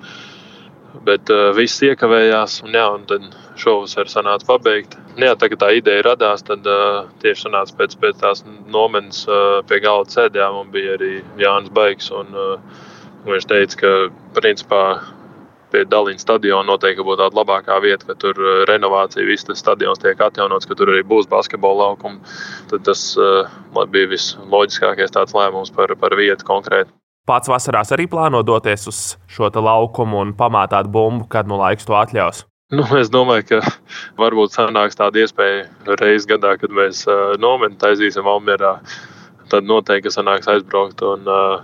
Bet 1.06 1.28
uh, 1.28 1.50
viss 1.52 1.82
iekavējās, 1.84 2.62
un, 2.64 2.76
jā, 2.76 2.86
un 2.96 3.02
tad 3.08 3.26
šovasar 3.60 4.08
sanāca 4.08 4.48
pabeigt. 4.48 4.96
Jā, 5.20 5.34
tā 5.36 5.50
kā 5.52 5.58
tā 5.60 5.68
ideja 5.76 6.06
radās, 6.06 6.44
tad 6.44 6.64
uh, 6.68 7.10
tieši 7.20 7.46
sanāca 7.46 7.76
pēc, 7.76 7.98
pēc 8.00 8.22
tās 8.22 8.42
nometnes 8.72 9.26
uh, 9.28 9.60
pie 9.68 9.80
galda 9.84 10.16
sēdējām, 10.16 10.62
un 10.62 10.72
bija 10.72 10.96
arī 10.96 11.18
Jānis 11.40 11.72
Baigs. 11.76 12.08
Un, 12.16 12.32
uh, 12.32 12.80
viņš 13.28 13.48
teica, 13.50 13.78
ka 13.82 13.92
principā 14.38 14.82
pie 15.76 15.84
Dalīnas 15.92 16.24
stadiona 16.24 16.64
noteikti 16.70 17.04
būtu 17.04 17.20
tāda 17.20 17.36
labākā 17.36 17.76
vieta, 17.84 18.08
ka 18.08 18.16
tur 18.20 18.38
uh, 18.40 18.64
renovācija, 18.70 19.26
viss 19.28 19.44
tas 19.44 19.60
stadions 19.60 20.00
tiek 20.00 20.20
atjaunots, 20.20 20.68
ka 20.68 20.76
tur 20.78 20.94
arī 20.94 21.04
būs 21.04 21.28
basketbola 21.28 21.90
laukumi. 21.90 22.22
Tad 22.72 22.86
tas 22.88 23.02
uh, 23.20 23.52
bija 23.92 24.08
visloģiskākais 24.14 25.12
tāds 25.12 25.36
lēmums 25.36 25.74
par, 25.76 25.92
par 26.00 26.16
vietu 26.16 26.48
konkrēti. 26.48 26.92
Pats 27.26 27.50
vasarās 27.50 27.90
arī 27.92 28.06
plāno 28.08 28.44
doties 28.46 28.86
uz 28.86 28.98
šo 29.26 29.50
laukumu 29.50 30.20
un 30.22 30.34
pamātāt 30.38 30.86
bumbu, 30.86 31.26
kad 31.28 31.48
nu 31.50 31.58
laiks 31.58 31.88
to 31.88 31.96
atļaus. 31.98 32.44
Nu, 32.74 32.82
es 32.98 33.10
domāju, 33.14 33.44
ka 33.50 33.58
varbūt 34.18 34.56
sanāks 34.56 34.98
tāda 34.98 35.22
iespēja 35.22 35.66
reizes 36.00 36.26
gadā, 36.30 36.56
kad 36.58 36.72
mēs 36.74 37.04
uh, 37.06 37.34
nometni 37.38 37.78
taisīsim 37.82 38.26
Valmjerā. 38.26 38.78
Tad 39.52 39.66
noteikti 39.66 40.10
sanāks 40.10 40.48
aizbraukt. 40.50 41.02
Un, 41.06 41.26
uh, 41.30 41.60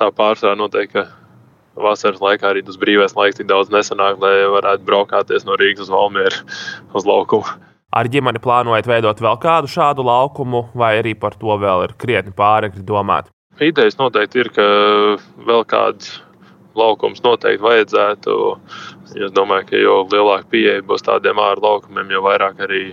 tā 0.00 0.08
pārsvarā 0.16 0.56
noteikti, 0.58 1.04
vasaras 1.82 2.22
laikā 2.22 2.52
arī 2.52 2.62
tas 2.66 2.78
brīvais 2.80 3.16
laiks 3.16 3.40
tik 3.40 3.48
daudz 3.50 3.72
nesanāk, 3.72 4.20
lai 4.22 4.34
varētu 4.52 4.86
braukāties 4.86 5.46
no 5.48 5.58
Rīgas 5.60 5.88
uz 5.88 5.92
Valmieru 5.92 6.44
uz 6.94 7.08
laukumu. 7.08 7.58
Ar 7.90 8.06
ģimeni 8.06 8.38
plānojat 8.38 8.86
veidot 8.86 9.18
vēl 9.18 9.38
kādu 9.42 9.70
šādu 9.70 10.04
laukumu, 10.06 10.68
vai 10.78 10.94
arī 11.00 11.16
par 11.18 11.34
to 11.38 11.56
vēl 11.58 11.88
ir 11.88 11.96
krietni 11.98 12.30
pāragri 12.36 12.84
domāt? 12.86 13.32
Idejas 13.60 13.98
noteikti 13.98 14.44
ir, 14.44 14.52
ka 14.54 14.66
vēl 15.48 15.64
kāds 15.68 16.20
laukums 16.78 17.22
noteikti 17.24 17.64
vajadzētu. 17.64 18.36
Es 19.18 19.34
domāju, 19.34 19.66
ka 19.72 19.80
jo 19.82 19.96
lielāka 20.12 20.46
pieeja 20.52 20.84
būs 20.86 21.04
tādiem 21.06 21.42
ārlaukumiem, 21.42 22.14
jo 22.14 22.22
vairāk 22.24 22.62
arī 22.62 22.84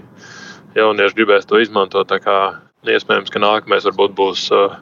jaunieši 0.77 1.19
gribēs 1.19 1.45
to 1.45 1.61
izmantot. 1.61 2.11
Iespējams, 2.95 3.31
ka 3.33 3.41
nākamais 3.43 3.85
varbūt 3.87 4.15
būs 4.17 4.47
uh, 4.55 4.75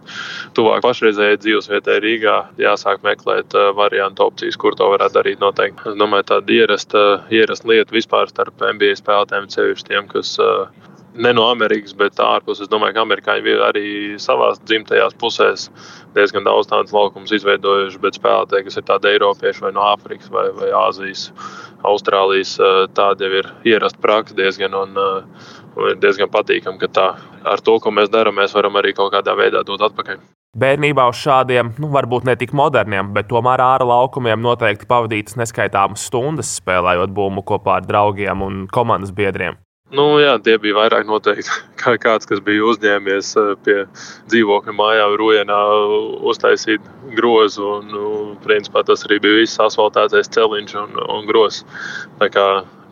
tuvāk 0.58 0.84
pašreizējai 0.86 1.42
dzīvesvietai 1.44 2.00
Rīgā. 2.04 2.38
Jāsāk 2.62 3.04
meklēt 3.06 3.56
uh, 3.58 3.72
variantu 3.78 4.28
opcijas, 4.30 4.58
kur 4.62 4.78
to 4.78 4.90
varētu 4.94 5.20
darīt. 5.20 5.42
Noteikti. 5.44 5.90
Es 5.92 6.00
domāju, 6.00 6.30
tāda 6.32 6.58
ierasta, 6.60 7.06
ierasta 7.34 7.72
lieta 7.72 7.96
vispār 7.96 8.32
starp 8.32 8.62
NBA 8.62 8.98
spēlētājiem, 9.02 9.50
ceļš 9.56 9.88
tiem, 9.90 10.10
kas 10.12 10.36
uh, 10.44 10.68
ne 11.16 11.34
no 11.34 11.46
Amerikas, 11.50 11.94
bet 11.98 12.20
ārpus. 12.22 12.62
Es 12.64 12.72
domāju, 12.72 12.96
ka 12.96 13.04
amerikāņi 13.06 13.56
arī 13.68 13.88
savā 14.22 14.52
dzimtajās 14.62 15.16
pusēs 15.22 15.70
diezgan 16.16 16.48
daudz 16.48 16.70
tādas 16.72 16.94
laukumus 16.96 17.34
izveidojuši, 17.36 18.02
bet 18.04 18.20
spēlētāji, 18.20 18.68
kas 18.68 18.80
ir 18.80 18.88
tādi 18.88 19.12
eiropieši 19.14 19.66
vai 19.66 19.74
no 19.76 19.86
Āfrikas 19.94 20.32
vai, 20.34 20.48
vai 20.56 20.72
Āzijas, 20.86 21.30
Austrālijas, 21.86 22.56
tādi 22.98 23.28
jau 23.28 23.42
ir 23.42 23.52
ierasta 23.76 24.02
praksa 24.04 24.38
diezgan. 24.38 24.76
Un, 24.80 25.00
un 25.76 25.92
ir 25.92 26.00
diezgan 26.02 26.32
patīkami, 26.32 26.80
ka 26.82 26.90
tā, 26.92 27.10
ar 27.44 27.64
to, 27.64 27.78
ko 27.84 27.94
mēs 27.94 28.12
darām, 28.14 28.38
mēs 28.40 28.56
varam 28.56 28.80
arī 28.82 28.96
kaut 28.98 29.14
kādā 29.14 29.36
veidā 29.38 29.64
dot 29.68 29.84
atpakaļ. 29.90 30.24
Bērnībā 30.56 31.10
uz 31.12 31.20
šādiem, 31.20 31.74
nu, 31.84 31.90
varbūt 31.92 32.30
ne 32.30 32.38
tik 32.40 32.54
moderniem, 32.56 33.10
bet 33.16 33.28
tomēr 33.28 33.60
ārā 33.60 33.88
laukumiem 33.90 34.40
noteikti 34.40 34.88
pavadītas 34.88 35.36
neskaitāmas 35.42 36.08
stundas, 36.08 36.54
spēlējot 36.62 37.12
bumbu 37.12 37.44
kopā 37.44 37.82
ar 37.82 37.90
draugiem 37.90 38.46
un 38.46 38.66
komandas 38.72 39.12
biedriem. 39.16 39.60
Nu, 39.94 40.16
jā, 40.18 40.34
tie 40.42 40.56
bija 40.58 40.80
vairāk 40.80 41.06
noteikti 41.06 41.52
kā 41.82 41.94
kāds, 42.02 42.26
kas 42.30 42.40
bija 42.46 42.64
uzņēmies 42.72 43.34
eh, 43.42 43.52
pie 43.68 43.78
dzīvokļa 44.32 44.74
mājā, 44.74 45.10
Rujanā, 45.20 45.60
uztaisīt 46.32 46.88
grozu. 47.20 47.68
Un, 47.78 47.92
nu, 47.92 48.08
principā 48.46 48.82
tas 48.88 49.06
arī 49.06 49.20
bija 49.22 49.44
viss 49.44 49.62
asfaltētais 49.62 50.32
celiņš 50.34 50.80
un, 50.82 50.98
un 51.18 51.30
grozs. 51.30 51.62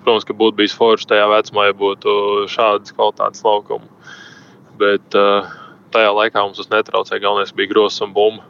Protams, 0.03 0.25
ka 0.27 0.35
būtu 0.35 0.57
bijis 0.59 0.75
forši 0.75 1.07
tajā 1.13 1.27
vecumā, 1.31 1.69
ja 1.69 1.75
būtu 1.79 2.13
šādas 2.51 2.95
kvalitātes 2.95 3.43
laukumi. 3.45 3.87
Bet 4.79 5.15
uh, 5.15 5.47
tajā 5.95 6.09
laikā 6.11 6.43
mums 6.43 6.59
tas 6.59 6.71
netraucēja. 6.73 7.23
Galvenais 7.23 7.53
bija 7.55 7.71
grozs 7.71 8.01
un 8.03 8.11
bumba. 8.15 8.43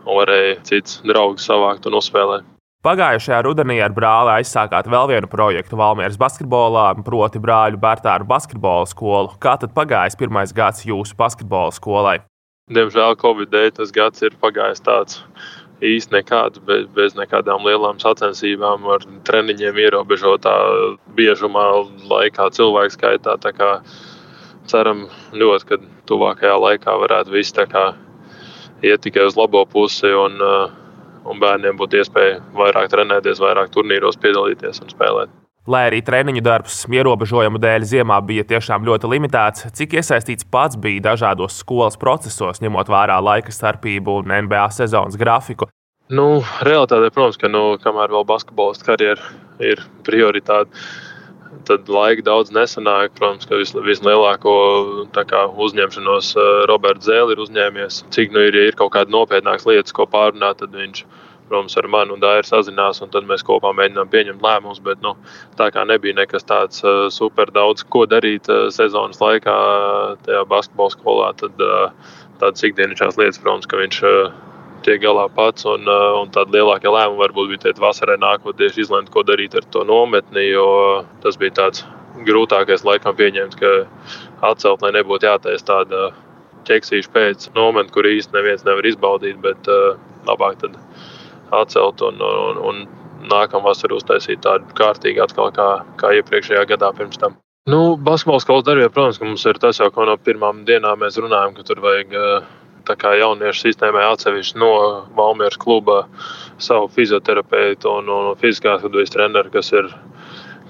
Un 0.00 0.16
varēja 0.16 0.56
cits 0.64 1.02
draugs 1.04 1.44
savākt 1.46 1.86
un 1.86 1.98
uzspēlēt. 1.98 2.46
Pagājušajā 2.80 3.42
rudenī 3.44 3.76
ar 3.84 3.92
brāli 3.92 4.38
aizsākāt 4.38 4.86
vēl 4.88 5.10
vienu 5.10 5.28
projektu 5.28 5.76
Valmieras 5.76 6.16
basketbolā, 6.16 6.86
proti, 7.04 7.36
brāļu 7.36 7.76
Bērtāru 7.76 8.24
basketbola 8.24 8.86
skolu. 8.88 9.34
Kā 9.36 9.58
tad 9.60 9.74
pagājis 9.76 10.16
pirmais 10.16 10.54
gads 10.56 10.86
jūsu 10.88 11.12
basketbola 11.18 11.74
skolai? 11.76 12.16
Diemžēl 12.72 13.18
Covid 13.20 13.52
dēļ 13.52 13.74
tas 13.76 13.92
gads 13.92 14.24
ir 14.24 14.38
pagājis 14.40 14.80
tāds 14.86 15.20
īsti 15.80 16.14
nekāds, 16.18 16.60
bez, 16.66 16.86
bez 16.96 17.16
nekādām 17.18 17.64
lielām 17.66 18.00
sacensībām, 18.02 18.86
ar 18.94 19.04
treniņiem 19.28 19.80
ierobežotā 19.86 20.54
biežumā, 21.16 21.66
laikā, 22.10 22.50
cilvēku 22.56 22.96
skaitā. 22.96 23.36
Ceram 24.70 25.06
ļoti, 25.34 25.66
ka 25.66 25.80
tuvākajā 26.06 26.56
laikā 26.60 26.96
varētu 27.04 27.34
viss 27.34 27.56
iet 28.82 29.00
tikai 29.04 29.26
uz 29.28 29.36
labo 29.36 29.64
pusi 29.66 30.08
un, 30.08 30.40
uh, 30.40 30.70
un 31.28 31.40
bērniem 31.40 31.76
būtu 31.76 32.00
iespēja 32.00 32.40
vairāk 32.56 32.88
trenēties, 32.92 33.42
vairāk 33.42 33.72
turnīros 33.74 34.16
piedalīties 34.20 34.80
un 34.84 34.92
spēlēt. 34.92 35.39
Lai 35.70 35.84
arī 35.86 36.00
treniņu 36.02 36.40
darbs 36.42 36.80
ierobežojumu 36.90 37.60
dēļ 37.62 37.84
ziemā 37.86 38.16
bija 38.26 38.42
tiešām 38.48 38.82
ļoti 38.88 39.10
limitēts, 39.12 39.68
cik 39.78 39.92
iesaistīts 40.00 40.48
pats 40.50 40.78
bija 40.80 41.04
dažādos 41.12 41.60
skolas 41.62 41.98
procesos, 42.00 42.58
ņemot 42.64 42.90
vērā 42.90 43.20
laika 43.22 43.54
starpību 43.54 44.16
un 44.24 44.34
NBA 44.48 44.64
sezonas 44.74 45.18
grafiku. 45.20 45.68
Nu, 46.10 46.40
Realtāte, 46.66 47.12
protams, 47.14 47.38
ka 47.38 47.52
nu, 47.52 47.62
kamēr 47.84 48.10
vēl 48.10 48.26
basketbola 48.26 48.82
karjera 48.82 49.30
ir 49.62 49.84
prioritāte, 50.08 50.74
tad 51.70 51.86
laika 51.86 52.26
daudz 52.26 52.50
nesanāk. 52.50 53.14
Protams, 53.20 53.46
ka 53.46 53.60
vis, 53.60 53.70
vislielāko 53.86 54.56
kā, 55.14 55.46
uzņemšanos 55.54 56.34
eh, 56.34 56.52
Roberts 56.72 57.06
Zēlis 57.06 57.36
ir 57.36 57.46
uzņēmies. 57.46 58.04
Cik 58.10 58.34
nu 58.34 58.42
ir, 58.48 58.58
ja 58.58 58.72
ir 58.72 58.80
kaut 58.80 58.96
kāda 58.98 59.14
nopietnāka 59.14 59.70
lietas, 59.70 59.94
ko 59.94 60.10
pārunāt, 60.10 60.64
tad 60.64 60.74
viņš 60.74 61.04
ir 61.06 61.29
protams, 61.50 61.76
ar 61.76 61.88
mani 61.90 62.14
un 62.14 62.22
Dairu 62.22 62.46
sazinās, 62.46 63.02
un 63.02 63.10
tad 63.12 63.26
mēs 63.28 63.44
kopā 63.46 63.72
mēģinām 63.76 64.10
pieņemt 64.12 64.44
lēmumus. 64.44 64.80
Bet 64.86 65.02
nu, 65.04 65.16
tā 65.58 65.70
kā 65.74 65.84
nebija 65.88 66.16
nekas 66.20 66.46
tāds 66.48 66.84
uh, 66.86 67.08
super 67.12 67.50
daudz, 67.54 67.84
ko 67.90 68.06
darīt 68.10 68.48
uh, 68.50 68.68
sezonas 68.74 69.20
laikā 69.22 69.56
uh, 69.56 70.14
tajā 70.26 70.44
basketbola 70.50 70.94
skolā, 70.94 71.32
tad 71.42 71.66
tādas 72.40 72.64
ikdienišķās 72.64 73.18
lietas, 73.20 73.42
protams, 73.42 73.68
ka 73.68 73.80
viņš 73.80 74.02
tiek 74.86 75.02
galā 75.02 75.26
pats. 75.36 75.66
Un, 75.68 75.84
un 75.90 76.30
tāda 76.32 76.56
lielākā 76.56 76.88
lēmuma 76.88 77.26
varbūt 77.26 77.52
bija 77.52 77.64
teikt, 77.66 77.82
vasarai 77.82 78.16
nākot 78.20 78.56
tieši 78.56 78.86
izlemt, 78.86 79.12
ko 79.12 79.26
darīt 79.26 79.58
ar 79.58 79.66
to 79.74 79.84
nometni, 79.84 80.46
jo 80.54 80.68
tas 81.24 81.36
bija 81.40 81.58
tāds 81.58 81.84
grūtākais 82.26 82.84
laikam 82.86 83.16
pieņemt, 83.16 83.56
ka 83.60 83.74
atcelt, 84.48 84.82
lai 84.82 84.94
nebūtu 84.96 85.28
jātaisa 85.28 85.66
tāda 85.68 86.10
ķeksīša 86.68 87.12
pēc 87.14 87.48
nometnes, 87.56 87.92
kur 87.94 88.08
īstenībā 88.08 88.40
neviens 88.40 88.66
nevar 88.66 88.88
izbaudīt, 88.88 89.38
bet 89.44 89.70
uh, 89.70 89.98
labāk 90.28 90.60
tad 90.62 90.76
atcelt 91.56 92.02
un, 92.06 92.20
un, 92.22 92.60
un 92.70 92.82
nākamā 93.30 93.70
vasarā 93.70 93.98
uztaisīt 93.98 94.42
tādu 94.46 94.68
kārtīgu 94.78 95.22
atkal 95.24 95.52
kā, 95.56 95.68
kā 96.00 96.14
iepriekšējā 96.20 96.64
gadā 96.72 96.92
pirms 96.96 97.20
tam. 97.20 97.36
Nu, 97.68 97.96
basketbola 98.00 98.40
skolas 98.40 98.64
darbiem, 98.66 98.88
protams, 98.94 99.20
mums 99.20 99.44
ir 99.46 99.60
tas 99.60 99.78
jau, 99.78 99.90
no 100.08 100.16
pirmām 100.16 100.64
dienām 100.66 101.02
mēs 101.02 101.20
runājam, 101.20 101.52
ka 101.54 101.66
tur 101.68 101.82
vajag 101.84 102.16
tā 102.88 102.96
kā 102.98 103.12
jauniešu 103.20 103.66
sistēmai 103.66 104.06
atsevišķi 104.08 104.60
no 104.60 104.70
Valmieras 105.16 105.60
kluba 105.60 106.04
savu 106.58 106.88
fizioterapeitu 106.94 107.92
un, 107.92 108.08
un 108.08 108.32
fiziskās 108.40 108.82
vidus 108.86 109.12
treneru, 109.12 109.52
kas 109.52 109.70
ir, 109.76 109.90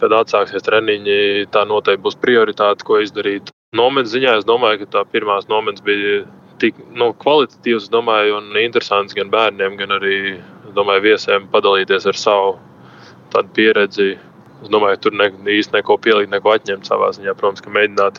kad 0.03 0.15
atsāksies 0.17 0.67
treniņi, 0.67 1.47
tā 1.55 1.65
noteikti 1.69 2.05
būs 2.05 2.19
prioritāte, 2.21 2.87
ko 2.87 3.01
izdarīt. 3.05 3.53
Nometnes 3.77 4.15
ziņā 4.17 4.37
es 4.41 4.49
domāju, 4.49 4.83
ka 4.83 4.99
tā 4.99 5.07
pirmās 5.13 5.47
nometnes 5.51 5.85
bija 5.87 6.25
tik 6.61 6.77
nu, 6.93 7.13
kvalitatīvs, 7.23 7.89
domāju, 7.93 8.41
un 8.41 8.59
interesants 8.61 9.17
gan 9.17 9.31
bērniem, 9.33 9.79
gan 9.81 9.95
arī 9.97 10.17
domāju, 10.77 11.07
viesiem 11.11 11.47
padalīties 11.53 12.09
ar 12.11 12.19
savu 12.19 12.57
pieredzi. 13.57 14.17
Es 14.61 14.69
domāju, 14.69 14.99
tur 15.07 15.15
ne, 15.17 15.31
īsti 15.49 15.79
neko 15.79 15.97
pielikt, 16.05 16.33
neko 16.35 16.53
atņemt 16.53 16.89
savā 16.89 17.13
ziņā. 17.17 17.33
Protams, 17.39 17.63
ka 17.65 17.73
mēģināt 17.73 18.19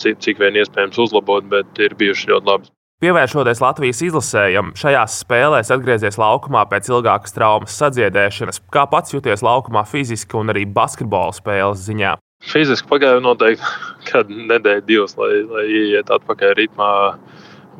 cik, 0.00 0.18
cik 0.24 0.42
vien 0.42 0.58
iespējams 0.60 0.98
uzlabot, 1.00 1.46
bet 1.48 1.80
ir 1.80 1.96
bijuši 1.96 2.28
ļoti 2.34 2.50
labi. 2.50 2.68
Pievēršoties 2.98 3.60
Latvijas 3.62 4.00
izlasējam, 4.02 4.72
šajās 4.74 5.20
spēlēs 5.22 5.68
atgriezies 5.70 6.16
laukumā 6.18 6.64
pēc 6.66 6.88
ilgākas 6.90 7.36
traumas 7.36 7.76
sadziedēšanas. 7.78 8.58
Kā 8.74 8.88
pats 8.90 9.14
jūties 9.14 9.44
laukumā 9.46 9.84
fiziski 9.86 10.34
un 10.40 10.50
arī 10.50 10.64
basketbola 10.66 11.30
spēles 11.36 11.84
ziņā? 11.86 12.16
Fiziski 12.50 12.90
pagāja 12.90 13.22
noteikti 13.22 13.70
kāda 14.10 14.42
nedēļa, 14.50 14.84
divas, 14.90 15.14
lai, 15.20 15.30
lai 15.46 15.64
ieiet 15.70 16.10
atpakaļ 16.18 16.56
ritmā. 16.58 16.90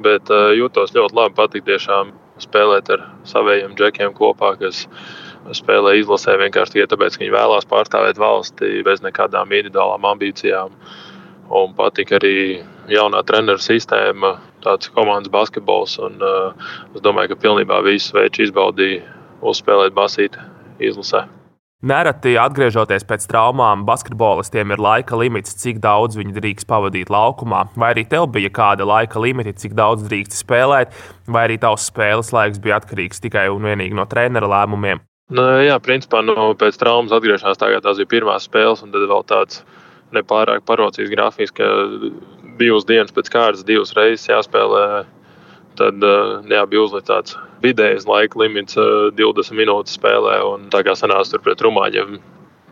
Bet 0.07 0.31
uh, 0.31 0.53
jūtos 0.55 0.95
ļoti 0.95 1.19
labi. 1.19 1.35
Patīk 1.35 1.67
tiešām 1.67 2.15
spēlēt 2.43 2.91
ar 2.95 3.05
saviem 3.29 3.75
džekiem 3.79 4.15
kopā, 4.17 4.55
kas 4.61 4.87
spēlē 5.57 5.97
izlasē 5.99 6.37
vienkārši 6.41 6.77
tikai 6.77 6.89
tāpēc, 6.93 7.17
ka 7.17 7.25
viņi 7.25 7.37
vēlās 7.37 7.69
pārstāvēt 7.71 8.21
valsti 8.21 8.83
bez 8.87 9.05
nekādām 9.05 9.53
individuālām 9.53 10.09
ambīcijām. 10.13 10.75
Un 11.59 11.73
patīk 11.77 12.13
arī 12.19 12.35
jaunā 12.93 13.23
treneru 13.25 13.63
sistēma, 13.63 14.35
tāds 14.65 14.91
komandas 14.93 15.33
basketbols. 15.33 15.97
Un, 16.05 16.21
uh, 16.21 16.69
es 16.93 17.05
domāju, 17.05 17.33
ka 17.33 17.43
pilnībā 17.47 17.81
visus 17.87 18.13
veidus 18.17 18.49
izbaudīja 18.49 19.07
uzspēlēt 19.41 19.97
basīti 19.97 20.45
izlasē. 20.91 21.25
Nereti 21.79 22.33
atgriežoties 22.35 23.05
pēc 23.07 23.29
traumām, 23.31 23.85
basketbolistiem 23.87 24.73
ir 24.75 24.81
laika 24.83 25.15
limits, 25.15 25.53
cik 25.61 25.77
daudz 25.79 26.17
viņi 26.19 26.33
drīkst 26.35 26.67
pavadīt 26.67 27.07
laukumā. 27.15 27.69
Vai 27.79 27.93
arī 27.93 28.03
tev 28.11 28.25
bija 28.35 28.51
kāda 28.51 28.83
laika 28.83 29.23
limita, 29.23 29.53
cik 29.55 29.77
daudz 29.79 30.03
drīkst 30.09 30.35
spēlēt, 30.41 30.97
vai 31.31 31.45
arī 31.47 31.61
tavs 31.63 31.85
spēles 31.87 32.33
laiks 32.35 32.59
bija 32.65 32.81
atkarīgs 32.81 33.23
tikai 33.23 33.47
un 33.55 33.63
vienīgi 33.63 33.95
no 33.95 34.09
trenera 34.11 34.51
lēmumiem? 34.51 35.05
Nu, 35.31 35.45
jā, 35.63 35.77
principā 35.79 36.25
nu, 36.27 36.35
pēc 36.59 36.81
traumas 36.83 37.15
atgriešanās 37.15 37.63
tagad 37.63 37.87
tās 37.87 38.03
bija 38.03 38.11
pirmās 38.17 38.51
spēles, 38.51 38.83
un 38.83 38.91
tad 38.91 39.07
vēl 39.13 39.23
tāds 39.31 39.63
nepārāk 40.19 40.67
parocīgs 40.67 41.15
grafiks, 41.15 41.55
ka 41.55 41.69
divas 42.59 42.91
dienas 42.91 43.15
pēc 43.15 43.31
kārtas, 43.31 43.63
divas 43.69 43.95
reizes 43.95 44.27
jāspēlē 44.27 45.05
tad 45.79 46.03
jā, 46.03 46.67
bija 46.67 46.89
uzlikts 46.89 47.13
tāds 47.15 47.39
vidējais 47.63 48.07
laika 48.09 48.41
limits, 48.41 48.79
20 49.19 49.59
minūtes 49.59 49.99
spēlē. 49.99 50.41
Tā 50.73 50.83
kā 50.87 50.95
sanāca 50.99 51.35
tur 51.35 51.45
pret 51.45 51.63
Rumāņiem, 51.65 52.19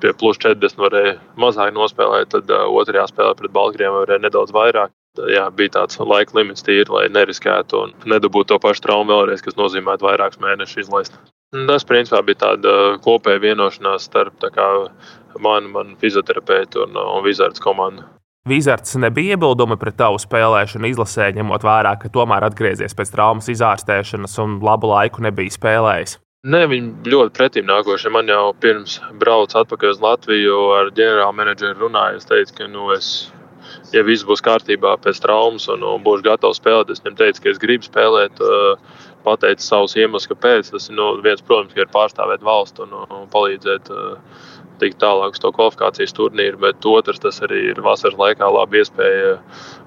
pie 0.03 0.13
plus 0.21 0.39
40 0.43 0.81
varēja 0.81 1.17
mazāk 1.41 1.73
nospēlēt, 1.77 2.35
tad 2.35 2.53
otrajā 2.53 3.09
spēlē 3.11 3.37
pret 3.39 3.55
Baltkrieviem 3.57 4.01
varēja 4.03 4.25
nedaudz 4.27 4.55
vairāk. 4.57 4.95
Jā, 5.33 5.47
bija 5.49 5.73
tāds 5.79 5.97
laika 5.97 6.37
limits, 6.37 6.65
tīri, 6.67 6.91
lai 6.93 7.07
neriskētu 7.09 7.79
un 7.87 7.95
nedabūtu 8.13 8.53
to 8.53 8.59
pašu 8.61 8.85
traumu 8.85 9.15
vēlreiz, 9.15 9.41
kas 9.45 9.57
nozīmē 9.57 9.97
vairākus 10.03 10.43
mēnešus 10.43 10.83
izlaist. 10.85 11.17
Tas 11.55 11.87
principā 11.89 12.21
bija 12.27 12.43
tāda 12.43 12.75
kopēja 13.05 13.41
vienošanās 13.41 14.11
starp 14.11 14.45
kā, 14.53 14.67
mani, 15.41 15.71
manu 15.73 15.97
fizioterapeitu 16.03 16.85
un, 16.85 16.99
un 17.01 17.25
Vizards 17.25 17.63
komandu. 17.63 18.05
Vizards 18.47 18.95
nebija 19.03 19.35
iebildumi 19.35 19.75
pret 19.81 19.97
tavu 19.99 20.21
spēlēšanu 20.23 20.87
izlasē, 20.93 21.33
ņemot 21.35 21.65
vērā, 21.67 21.97
ka 21.99 22.11
tomēr 22.15 22.45
atgriezies 22.47 22.95
pēc 22.95 23.11
traumas 23.11 23.51
izārstēšanas 23.51 24.39
un 24.45 24.61
labu 24.63 24.93
laiku 24.93 25.25
nebija 25.27 25.51
spēlējis. 25.51 26.21
Nē, 26.47 26.61
viņi 26.71 27.11
ļoti 27.11 27.35
pretim 27.35 27.67
nākošie. 27.67 28.13
Man 28.15 28.31
jau 28.31 28.53
pirms 28.63 29.01
braucu 29.19 29.59
atpakaļ 29.59 29.97
uz 29.97 30.03
Latviju 30.05 30.61
ar 30.77 30.93
ģenerāla 30.95 31.35
menedžeru 31.35 31.89
runāju. 31.89 32.21
Es 32.21 32.31
teicu, 32.31 32.55
ka 32.61 32.69
nu, 32.71 32.87
es, 32.95 33.09
ja 33.91 34.07
viss 34.07 34.23
būs 34.29 34.45
kārtībā 34.47 34.95
pēc 35.03 35.19
traumas 35.25 35.67
un, 35.75 35.83
un 35.83 36.07
būšu 36.07 36.29
gatavs 36.29 36.63
spēlēt, 36.63 36.93
es 36.95 37.03
viņam 37.03 37.19
teicu, 37.19 37.43
ka 37.43 37.51
es 37.51 37.59
gribu 37.63 37.91
spēlēt. 37.91 38.47
Pateicu 39.27 39.65
savus 39.67 39.97
iemeslus, 39.99 40.29
kāpēc. 40.31 40.71
Tas 40.71 40.87
ir 40.87 40.95
nu, 40.95 41.17
viens, 41.19 41.43
protams, 41.43 41.75
ir 41.75 41.91
pārstāvēt 41.91 42.47
valstu 42.47 42.87
un, 42.87 42.95
un 43.11 43.27
palīdzēt 43.33 43.91
uh, 43.91 44.45
tikt 44.81 44.99
tālāk 45.03 45.37
uz 45.37 45.43
to 45.43 45.51
kvalifikācijas 45.57 46.15
turnīru, 46.17 46.61
bet 46.63 46.87
otrs 46.89 47.21
tas 47.23 47.41
arī 47.47 47.63
ir 47.73 47.83
vasaras 47.85 48.19
laikā 48.21 48.49
laba 48.53 48.81
iespēja 48.81 49.37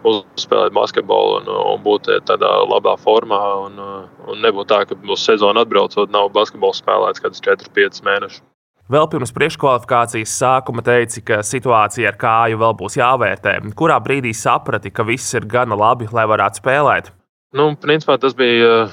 uzspēlēt 0.07 0.75
basketbolu 0.77 1.39
un, 1.41 1.49
un 1.73 1.83
būt 1.85 2.11
tādā 2.29 2.51
labā 2.69 2.95
formā. 3.01 3.41
Un, 3.65 3.81
un 4.29 4.45
nebūt 4.45 4.71
tā, 4.71 4.83
ka 4.89 4.97
uz 5.09 5.25
sezonu 5.25 5.63
atbraucot, 5.63 6.11
nav 6.13 6.31
basketbols 6.35 6.81
spēlēts 6.83 7.23
kādus 7.23 7.43
4-5 7.45 8.03
mēnešus. 8.07 8.43
Vēl 8.89 9.05
pirms 9.05 9.29
priekškvalifikācijas 9.35 10.31
sākuma 10.33 10.81
teici, 10.81 11.21
ka 11.21 11.43
situācija 11.45 12.09
ar 12.09 12.15
kāju 12.17 12.57
vēl 12.57 12.73
būs 12.79 12.97
jāvērtē. 12.97 13.59
Kurā 13.77 13.99
brīdī 14.01 14.31
saprati, 14.33 14.89
ka 14.89 15.05
viss 15.05 15.35
ir 15.37 15.45
gana 15.45 15.77
labi, 15.77 16.07
lai 16.09 16.25
varētu 16.29 16.63
spēlēt? 16.63 17.11
Nu, 17.53 17.75
principā 17.77 18.17
tas 18.21 18.33
bija 18.37 18.87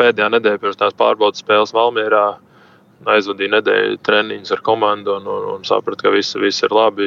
pēdējā 0.00 0.30
nedēļa 0.32 0.62
pirms 0.62 0.80
tās 0.80 0.96
pārbaudas 0.96 1.44
spēles 1.44 1.74
Valmjerā 1.76 2.24
aizvadīju 3.04 3.52
nedēļu 3.52 4.00
treniņus 4.06 4.54
ar 4.56 4.62
komandu 4.66 5.16
un, 5.18 5.28
un, 5.30 5.46
un 5.56 5.64
sapratu, 5.68 6.06
ka 6.06 6.14
viss, 6.14 6.36
viss 6.40 6.64
ir 6.64 6.74
labi, 6.74 7.06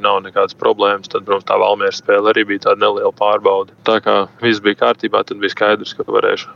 nav 0.00 0.22
nekādas 0.24 0.56
problēmas. 0.58 1.10
Tad, 1.12 1.26
protams, 1.28 1.48
tā 1.48 1.58
Valmieras 1.60 2.00
spēle 2.02 2.32
arī 2.32 2.46
bija 2.48 2.68
tāda 2.68 2.86
neliela 2.86 3.12
pārbaude. 3.16 3.76
Tā 3.88 4.00
kā 4.04 4.20
viss 4.42 4.64
bija 4.64 4.80
kārtībā, 4.86 5.24
tad 5.26 5.42
bija 5.42 5.54
skaidrs, 5.54 5.96
ka 5.98 6.08
varēšu 6.08 6.52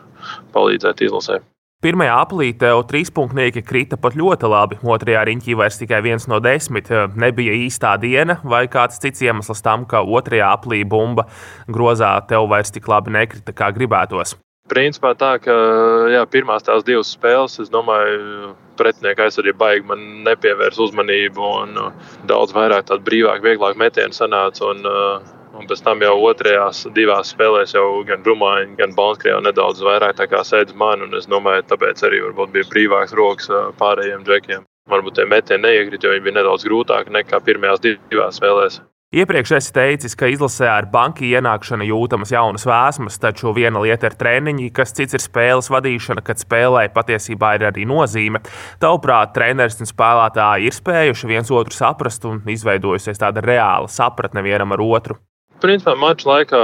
palīdzēt 0.57 1.05
izlasē. 1.09 1.43
Pirmajā 1.83 2.15
aplī 2.23 2.53
tev 2.55 2.85
trīspunktnieki 2.87 3.65
krita 3.67 3.97
pat 3.99 4.15
ļoti 4.15 4.47
labi. 4.47 4.77
Otrajā 4.87 5.25
riņķī 5.27 5.57
vairs 5.59 5.81
tikai 5.81 5.99
viens 6.05 6.29
no 6.31 6.39
desmit. 6.39 6.87
Nebija 7.19 7.57
īstā 7.59 7.97
diena, 7.99 8.37
vai 8.47 8.69
kāds 8.71 9.03
cits 9.03 9.25
iemesls 9.27 9.65
tam, 9.67 9.83
ka 9.91 10.05
otrajā 10.07 10.53
aplī 10.55 10.85
bumba 10.87 11.27
grozā 11.67 12.15
tev 12.31 12.47
vairs 12.55 12.71
tik 12.71 12.87
labi 12.87 13.17
nekrita, 13.19 13.51
kā 13.51 13.73
gribētos. 13.75 14.37
Principā 14.73 15.11
tā, 15.21 15.35
ka 15.45 15.55
jā, 16.09 16.23
pirmās 16.33 16.65
tās 16.65 16.85
divas 16.87 17.11
spēles, 17.13 17.59
es 17.61 17.69
domāju, 17.69 18.55
pretinieka 18.81 19.27
aizsardzība 19.27 19.59
baigi 19.61 19.85
man 19.91 20.05
nepievērs 20.25 20.81
uzmanību. 20.81 21.49
Un, 21.65 21.77
uh, 21.77 22.13
daudz 22.31 22.55
vairāk 22.57 22.89
tādu 22.89 23.05
brīvāku, 23.05 23.45
vieglāku 23.51 23.83
metienu 23.83 24.17
sanāca. 24.17 24.71
Un, 24.71 24.81
uh, 24.89 25.35
un 25.59 25.69
pēc 25.69 25.83
tam 25.85 26.01
jau 26.01 26.15
otrajās 26.25 26.87
divās 26.97 27.35
spēlēs 27.35 27.77
jau 27.77 27.85
gan 28.09 28.25
Brumāņi, 28.25 28.79
gan 28.79 28.97
Baltkrievija 28.97 29.43
nedaudz 29.45 29.85
vairāk 29.85 30.25
sēdz 30.33 30.73
man. 30.73 31.05
Es 31.21 31.29
domāju, 31.29 31.67
tāpēc 31.69 32.01
arī 32.09 32.23
bija 32.55 32.71
brīvāks 32.73 33.13
rokas 33.19 33.53
uh, 33.53 33.75
pārējiem 33.77 34.25
džekiem. 34.25 34.65
Varbūt 34.89 35.21
tie 35.21 35.29
metieni 35.29 35.69
neiekrita, 35.69 36.09
jo 36.09 36.17
viņi 36.17 36.25
bija 36.31 36.39
nedaudz 36.41 36.65
grūtāki 36.67 37.13
nekā 37.13 37.45
pirmajās 37.45 37.85
divās 37.85 38.41
spēlēs. 38.41 38.81
Iepriekš 39.13 39.51
esi 39.59 39.73
teicis, 39.77 40.15
ka 40.17 40.25
izlasē 40.33 40.71
ar 40.73 40.87
banku 40.89 41.27
ienākšanu 41.29 41.85
jūtamas 41.85 42.31
jaunas 42.33 42.63
vēsmas, 42.65 43.19
taču 43.21 43.51
viena 43.53 43.83
lieta 43.85 44.09
ir 44.09 44.17
treniņi, 44.17 44.71
kas 44.73 44.97
cits 44.97 45.19
ir 45.19 45.21
spēles 45.21 45.69
vadīšana, 45.69 46.25
kad 46.25 46.41
spēlē 46.41 46.87
patiesībā 46.95 47.51
ir 47.59 47.67
arī 47.69 47.85
nozīme. 47.91 48.41
Tavuprāt, 48.81 49.35
treneris 49.37 49.77
un 49.85 49.91
spēlētāji 49.91 50.71
ir 50.71 50.79
spējuši 50.79 51.29
viens 51.29 51.53
otru 51.53 51.77
saprast 51.77 52.25
un 52.25 52.41
izveidojusies 52.57 53.21
tāda 53.21 53.45
reāla 53.45 53.93
sapratne 53.93 54.41
vienam 54.49 54.73
ar 54.73 54.81
otru. 54.81 55.21
Principā 55.61 55.93
mača 55.93 56.31
laikā 56.33 56.63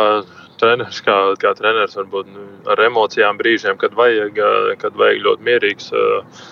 treneris, 0.57 1.05
kā, 1.05 1.19
kā 1.45 1.53
treneris, 1.59 2.01
varbūt 2.01 2.33
nu, 2.33 2.47
ar 2.73 2.81
emocijām 2.89 3.37
brīžiem, 3.37 3.77
kad 3.77 3.93
vajag, 3.93 4.41
kad 4.81 4.97
vajag 4.97 5.21
ļoti 5.29 5.53
mierīgs. 5.53 5.93
Uh, 5.93 6.49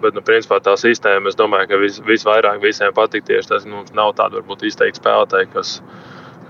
Bet, 0.00 0.16
nu, 0.16 0.22
principā 0.24 0.56
tā 0.64 0.72
sistēma, 0.80 1.28
es 1.28 1.36
domāju, 1.36 1.68
ka 1.68 1.78
vis, 1.80 1.98
visvairāk 2.06 2.62
visiem 2.62 2.92
patīk 2.96 3.26
tieši 3.28 3.50
tas, 3.50 3.66
ka 3.66 3.72
nu, 3.72 3.82
nav 3.96 4.14
tāda 4.16 4.38
varbūt 4.38 4.64
izteikti 4.70 5.00
spēlētāji, 5.02 5.50
kas 5.52 5.74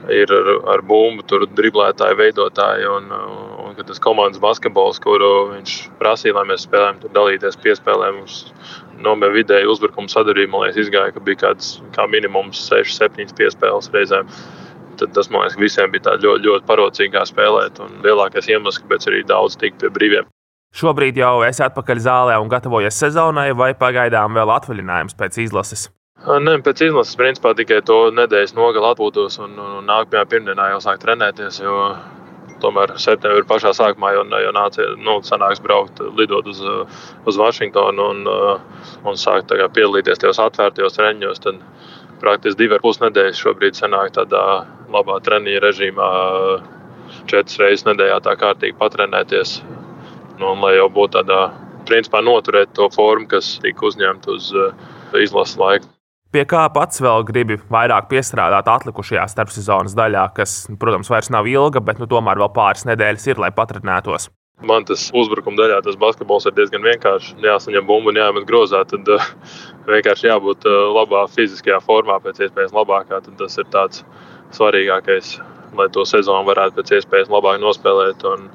ir 0.08 0.30
ar, 0.32 0.50
ar 0.74 0.84
bumbu, 0.86 1.24
tur 1.26 1.46
driblētāji, 1.58 2.18
veidotāji. 2.20 2.86
Un, 2.94 3.10
un, 3.10 3.50
un 3.66 3.82
tas 3.88 4.00
komandas 4.02 4.42
basketbols, 4.42 5.02
kuru 5.02 5.50
viņš 5.56 5.76
prasīja, 5.98 6.36
lai 6.38 6.46
mēs 6.52 6.68
spēlējam, 6.68 7.02
tur 7.02 7.14
dalīties 7.18 7.58
piespēlē. 7.64 8.14
Mums 8.20 8.40
nomēr 9.02 9.34
vidēji 9.34 9.70
uzbrukuma 9.72 10.12
sadarbība, 10.12 10.54
man 10.54 10.66
liekas, 10.68 10.82
izgāja, 10.86 11.14
ka 11.16 11.26
bija 11.26 11.44
kāds 11.44 11.76
kā 11.96 12.06
minimums 12.10 12.62
6, 12.70 12.96
7 13.02 13.34
piespēles 13.38 13.90
reizēm. 13.94 14.30
Tad 15.00 15.16
tas 15.16 15.30
man 15.32 15.46
liekas, 15.46 15.58
visiem 15.60 15.90
bija 15.90 16.18
ļoti, 16.22 16.44
ļoti 16.46 16.68
parocīgi 16.70 17.30
spēlēt. 17.32 17.82
Un 17.82 18.02
lielākais 18.06 18.52
iemesls, 18.52 18.82
kāpēc 18.84 19.10
arī 19.10 19.24
daudz 19.26 19.58
tika 19.58 19.82
pie 19.82 19.96
brīviem 19.96 20.28
Šobrīd 20.70 21.16
jau 21.18 21.40
esi 21.42 21.64
atpakaļ 21.66 22.02
zālē 22.04 22.36
un 22.38 22.50
gatavojies 22.50 22.98
sezonai, 23.02 23.50
vai 23.58 23.72
pagaidām 23.74 24.36
vēl 24.38 24.52
atvaļinājums 24.54 25.16
pēc 25.18 25.40
izlases? 25.42 25.88
Nē, 26.20 26.58
pēc 26.62 26.84
izlases 26.84 27.16
principā 27.18 27.54
tikai 27.58 27.80
to 27.88 27.96
nedēļas 28.14 28.54
nogali 28.54 28.86
atpūtos 28.90 29.40
un, 29.42 29.56
un, 29.58 29.78
nākamajā 29.88 30.28
pirmdienā 30.30 30.68
jau 30.74 30.82
sāk 30.84 31.00
trenēties. 31.02 31.58
Jo 31.64 31.76
tomēr 32.62 32.92
septembrī 33.00 33.42
pašā 33.48 33.72
sākumā 33.74 34.12
jau, 34.14 34.26
jau 34.44 34.52
nāca, 34.54 34.86
nu, 35.00 35.16
sanāks 35.26 35.62
braukt, 35.64 36.02
lidot 36.18 36.46
uz, 36.52 36.60
uz 37.26 37.40
Vašingtonu 37.40 38.06
un, 38.12 38.22
un 39.08 39.18
sākt 39.18 39.50
piedalīties 39.50 40.22
tajos 40.22 40.42
atvērtajos 40.44 40.98
treniņos. 41.00 41.42
Tad 41.48 41.58
praktiski 42.22 42.62
divi 42.62 42.76
ar 42.76 42.84
pus 42.84 43.00
nedēļas 43.02 43.42
šobrīd 43.42 43.80
sanāk 43.80 44.14
tādā 44.20 44.44
labā 44.92 45.18
treniņa 45.24 45.64
režīmā, 45.66 46.10
četras 47.26 47.58
reizes 47.64 47.88
nedēļā 47.88 48.20
tā 48.28 48.36
kārtīgi 48.38 48.78
patrenēties 48.78 49.58
Nu, 50.40 50.54
un 50.54 50.62
lai 50.64 50.78
jau 50.78 50.88
būtu 50.88 51.18
tādā 51.18 51.40
principā 51.88 52.22
noturēt 52.24 52.72
to 52.76 52.86
formu, 52.94 53.28
kas 53.28 53.58
tika 53.60 53.84
uzņemta 53.90 54.32
uz 54.32 54.50
uh, 54.56 54.70
izlases 55.20 55.58
laiku. 55.60 55.90
Pie 56.30 56.44
kā 56.46 56.62
pats 56.70 57.02
vēl 57.02 57.24
gribi 57.26 57.56
vairāk 57.74 58.06
piestrādāt 58.08 58.68
atlikušajā 58.70 59.24
starpsezonas 59.32 59.96
daļā, 59.98 60.28
kas, 60.36 60.62
protams, 60.80 61.10
vairs 61.10 61.28
nav 61.34 61.48
ilga, 61.50 61.82
bet 61.82 61.98
nu, 61.98 62.06
tomēr 62.08 62.38
vēl 62.38 62.52
pāris 62.54 62.86
nedēļas 62.86 63.26
ir, 63.32 63.40
lai 63.42 63.50
patrenētos. 63.52 64.28
Man 64.64 64.84
tas 64.86 65.08
uzbrukuma 65.16 65.58
daļā, 65.58 65.80
tas 65.84 65.98
basketbols 66.00 66.46
ir 66.46 66.54
diezgan 66.56 66.84
vienkārši. 66.84 67.34
Jāsaņem 67.44 67.88
bumbu 67.88 68.12
un 68.12 68.20
jāmet 68.20 68.46
grozā. 68.48 68.84
Tad 68.88 69.08
uh, 69.12 69.26
vienkārši 69.88 70.30
jābūt 70.30 70.68
uh, 70.68 70.78
labā 70.94 71.26
fiziskajā 71.34 71.80
formā, 71.84 72.20
pēc 72.24 72.44
iespējas 72.46 72.76
labākā. 72.76 73.20
Tad 73.26 73.36
tas 73.40 73.60
ir 73.60 73.68
tāds 73.72 74.04
svarīgākais, 74.56 75.34
lai 75.76 75.88
to 75.92 76.04
sezonu 76.08 76.48
varētu 76.48 76.78
pēc 76.80 76.96
iespējas 77.00 77.32
labāk 77.32 77.60
nospēlēt. 77.64 78.24
Un, 78.32 78.48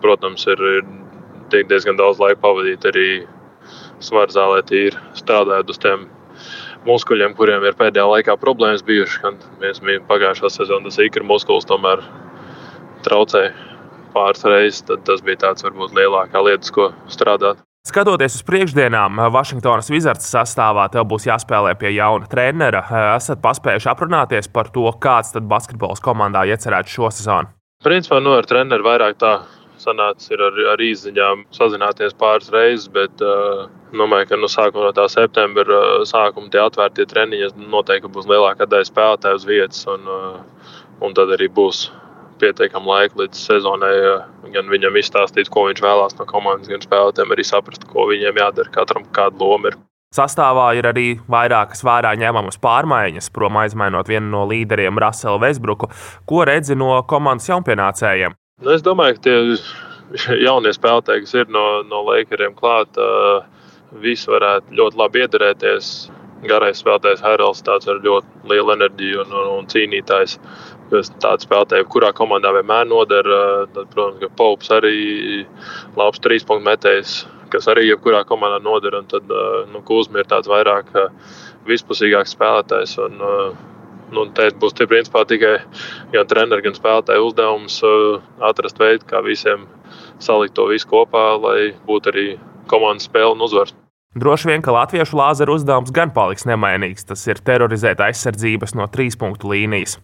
protams, 0.00 0.46
ir, 0.48 0.62
ir 0.78 0.86
tiek 1.52 1.68
diezgan 1.70 2.00
daudz 2.00 2.20
laika 2.22 2.40
pavadīt 2.42 2.88
arī 2.90 3.06
svaru 4.02 4.34
zālē, 4.34 4.62
tīri 4.66 4.98
strādājot 5.18 5.70
uz 5.70 5.80
tiem 5.82 6.06
muskuļiem, 6.88 7.36
kuriem 7.38 7.64
ir 7.66 7.76
pēdējā 7.78 8.06
laikā 8.16 8.36
problēmas 8.42 8.84
bijušas. 8.86 9.36
Mēs 9.62 9.82
bijām 9.84 10.06
pagājušā 10.08 10.50
sezonā, 10.50 10.88
tas 10.88 11.02
īkra 11.02 11.26
muskulis 11.26 11.68
tomēr 11.70 12.02
traucēja 13.06 13.52
pāris 14.14 14.46
reizes. 14.46 14.82
Tas 15.06 15.22
bija 15.24 15.44
tāds 15.46 15.66
varbūt 15.66 15.94
lielākā 15.96 16.42
lietas, 16.44 16.72
ko 16.74 16.90
strādāt. 17.10 17.62
Skatoties 17.82 18.36
uz 18.38 18.44
priekšdienām, 18.46 19.16
Vašingtonas 19.34 19.88
Wizards 19.90 20.28
sastāvā 20.30 20.84
tev 20.94 21.08
būs 21.10 21.24
jāspēlē 21.26 21.72
pie 21.80 21.90
jauna 21.96 22.28
trenera. 22.30 22.84
Esat 23.16 23.40
paspējuši 23.42 23.90
aprunāties 23.90 24.46
par 24.54 24.70
to, 24.70 24.86
kāds 25.02 25.34
tad 25.34 25.48
basketbols 25.50 26.02
komandā 26.04 26.44
iecerēts 26.46 26.94
šo 26.94 27.10
sezonu? 27.10 27.50
Principā 27.82 28.20
nu, 28.22 28.36
ar 28.38 28.46
treneru 28.46 28.86
vairāk 28.86 29.18
tā 29.18 29.32
sanācis 29.82 30.32
ar, 30.36 30.44
ar 30.72 30.82
īziņām 30.82 31.46
sazināties 31.54 32.16
pāris 32.18 32.52
reizes, 32.54 32.88
bet 32.92 33.24
uh, 33.24 33.66
domāju, 33.92 34.30
ka 34.30 34.38
nu, 34.40 34.50
sākuma 34.50 34.88
no 34.88 34.92
tā 34.96 35.08
septembra 35.12 35.66
uh, 35.78 36.04
sākuma 36.08 36.50
tie 36.52 36.62
atvērtie 36.62 37.08
treniņi 37.10 37.52
noteikti 37.72 38.12
būs 38.12 38.30
lielākā 38.30 38.68
daļa 38.70 38.88
spēlētāju 38.90 39.42
uz 39.42 39.48
vietas, 39.48 39.84
un, 39.90 40.08
uh, 40.08 40.70
un 41.02 41.18
tad 41.18 41.34
arī 41.36 41.50
būs 41.52 41.88
pietiekami 42.42 42.90
laika 42.90 43.22
līdz 43.22 43.38
sezonai, 43.38 43.94
gan 44.54 44.68
viņam 44.70 44.98
izstāstīt, 44.98 45.50
ko 45.52 45.68
viņš 45.68 45.82
vēlās 45.84 46.18
no 46.18 46.26
komandas, 46.28 46.70
gan 46.72 46.82
spēlētājiem 46.82 47.34
arī 47.34 47.46
saprast, 47.46 47.86
ko 47.90 48.08
viņiem 48.10 48.42
jādara, 48.42 48.74
katram 48.74 49.06
kāda 49.14 49.38
loma 49.38 49.70
ir. 49.70 49.78
Sastāvā 50.12 50.66
ir 50.76 50.84
arī 50.90 51.06
vairākas 51.32 51.80
vērā 51.86 52.10
ņemamas 52.20 52.58
pārmaiņas, 52.60 53.30
prom 53.32 53.56
aizmainot 53.62 54.10
vienu 54.12 54.28
no 54.34 54.42
līderiem, 54.50 55.00
Raselu 55.00 55.40
Vesbruku. 55.40 55.88
Ko 56.28 56.44
redzi 56.44 56.76
no 56.76 56.98
komandas 57.08 57.48
jaunpienācējiem? 57.48 58.36
Nu, 58.62 58.70
es 58.70 58.82
domāju, 58.86 59.16
ka 59.18 59.22
tie 59.26 60.36
jaunie 60.46 60.70
spēlētāji, 60.70 61.24
kas 61.24 61.32
ir 61.34 61.48
no, 61.50 61.82
no 61.82 62.04
Lakeriem 62.06 62.52
klāt, 62.54 62.98
visi 64.04 64.30
varētu 64.30 64.76
ļoti 64.78 65.00
labi 65.00 65.24
iedarēties. 65.24 65.88
Garais 66.46 66.78
spēlētājs 66.82 67.22
Heralds 67.22 67.62
tāds 67.66 67.90
ar 67.90 67.98
ļoti 68.02 68.46
lielu 68.50 68.72
enerģiju 68.74 69.24
un, 69.24 69.34
un, 69.40 69.50
un 69.56 69.66
cīnītājs. 69.70 70.36
Tāds 70.92 71.46
spēlētājs, 71.46 71.88
kurā 71.90 72.12
komandā 72.14 72.52
vienmēr 72.54 72.86
noder, 72.86 73.26
tad, 73.74 73.90
protams, 73.94 74.22
ka 74.22 74.30
Paups 74.38 74.70
arī 74.74 74.96
labs 75.98 76.22
trīs 76.22 76.46
punktu 76.46 76.66
metējs, 76.68 77.16
kas 77.54 77.66
arī 77.70 77.88
jebkurā 77.88 78.22
komandā 78.28 78.62
noder. 78.62 78.98
Un 79.00 79.10
tad 79.10 79.30
nu, 79.72 79.82
Kūzmi 79.90 80.22
ir 80.22 80.30
tāds 80.30 80.50
vairāk 80.50 80.94
vispusīgāks 81.66 82.38
spēlētājs. 82.38 82.98
Un, 83.08 83.22
nu, 84.14 84.26
te 84.36 84.48
būs 84.60 84.76
tie 84.78 84.86
principā 84.90 85.24
tikai 85.28 85.58
gan 86.12 86.28
treneru, 86.30 86.64
gan 86.64 86.76
spēlētāju 86.76 87.28
uzdevums 87.30 87.80
atrast 88.44 88.80
veidu, 88.80 89.06
kā 89.08 89.22
visiem 89.24 89.66
salikt 90.22 90.56
to 90.58 90.68
visu 90.70 90.88
kopā, 90.90 91.26
lai 91.42 91.72
būtu 91.88 92.12
arī 92.12 92.26
komandas 92.70 93.08
spēle 93.08 93.34
un 93.36 93.44
uzvars. 93.48 93.74
Droši 94.12 94.50
vien, 94.50 94.60
ka 94.60 94.74
latviešu 94.74 95.16
lāzeru 95.16 95.56
uzdevums 95.56 95.92
gan 95.94 96.12
paliks 96.12 96.44
nemainīgs. 96.44 97.06
Tas 97.08 97.24
ir 97.26 97.40
terorizēt 97.40 98.02
aizsardzības 98.04 98.76
no 98.76 98.84
trīs 98.92 99.16
punktu 99.16 99.54
līnijas. 99.54 99.96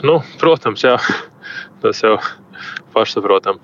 Nu, 0.00 0.22
protams, 0.40 0.84
jā. 0.86 0.96
tas 1.82 2.00
jau 2.00 2.16
pašsaprotami. 2.94 3.60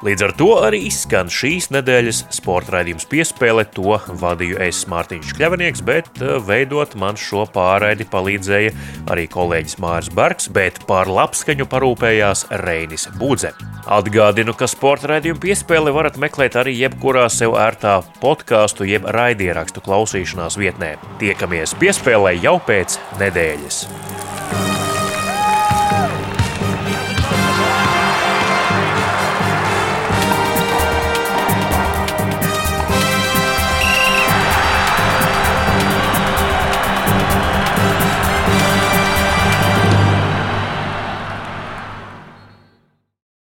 Līdz 0.00 0.22
ar 0.24 0.32
to 0.32 0.46
arī 0.64 0.78
izskan 0.88 1.28
šīs 1.28 1.66
nedēļas 1.74 2.22
sporta 2.32 2.78
raidījums 2.78 3.04
piespēle. 3.10 3.66
To 3.76 3.98
vadīju 4.22 4.56
es 4.64 4.78
Mārtiņš 4.88 5.34
Kļavinieks, 5.36 5.82
bet 5.84 6.08
eh, 6.24 6.38
veidot 6.40 6.96
man 6.96 7.20
šo 7.20 7.44
pārraidi 7.52 8.06
palīdzēja 8.08 8.72
arī 9.12 9.26
kolēģis 9.28 9.76
Mārs 9.84 10.08
Bergs, 10.16 10.48
bet 10.56 10.80
par 10.88 11.10
labskaņu 11.12 11.68
parūpējās 11.68 12.46
Reinis 12.64 13.10
Budze. 13.20 13.52
Atgādinu, 13.84 14.56
ka 14.56 14.70
sporta 14.72 15.12
raidījumu 15.12 15.44
piespēli 15.44 15.92
varat 15.92 16.16
meklēt 16.22 16.56
arī 16.56 16.78
jebkurā 16.78 17.28
sev 17.28 17.58
ērtā 17.60 17.98
podkāstu 18.24 18.88
jeb 18.88 19.04
raidierakstu 19.04 19.84
klausīšanās 19.84 20.56
vietnē. 20.60 20.94
Tiekamies 21.20 21.76
piespēlē 21.76 22.38
jau 22.40 22.56
pēc 22.64 22.96
nedēļas! 23.20 23.84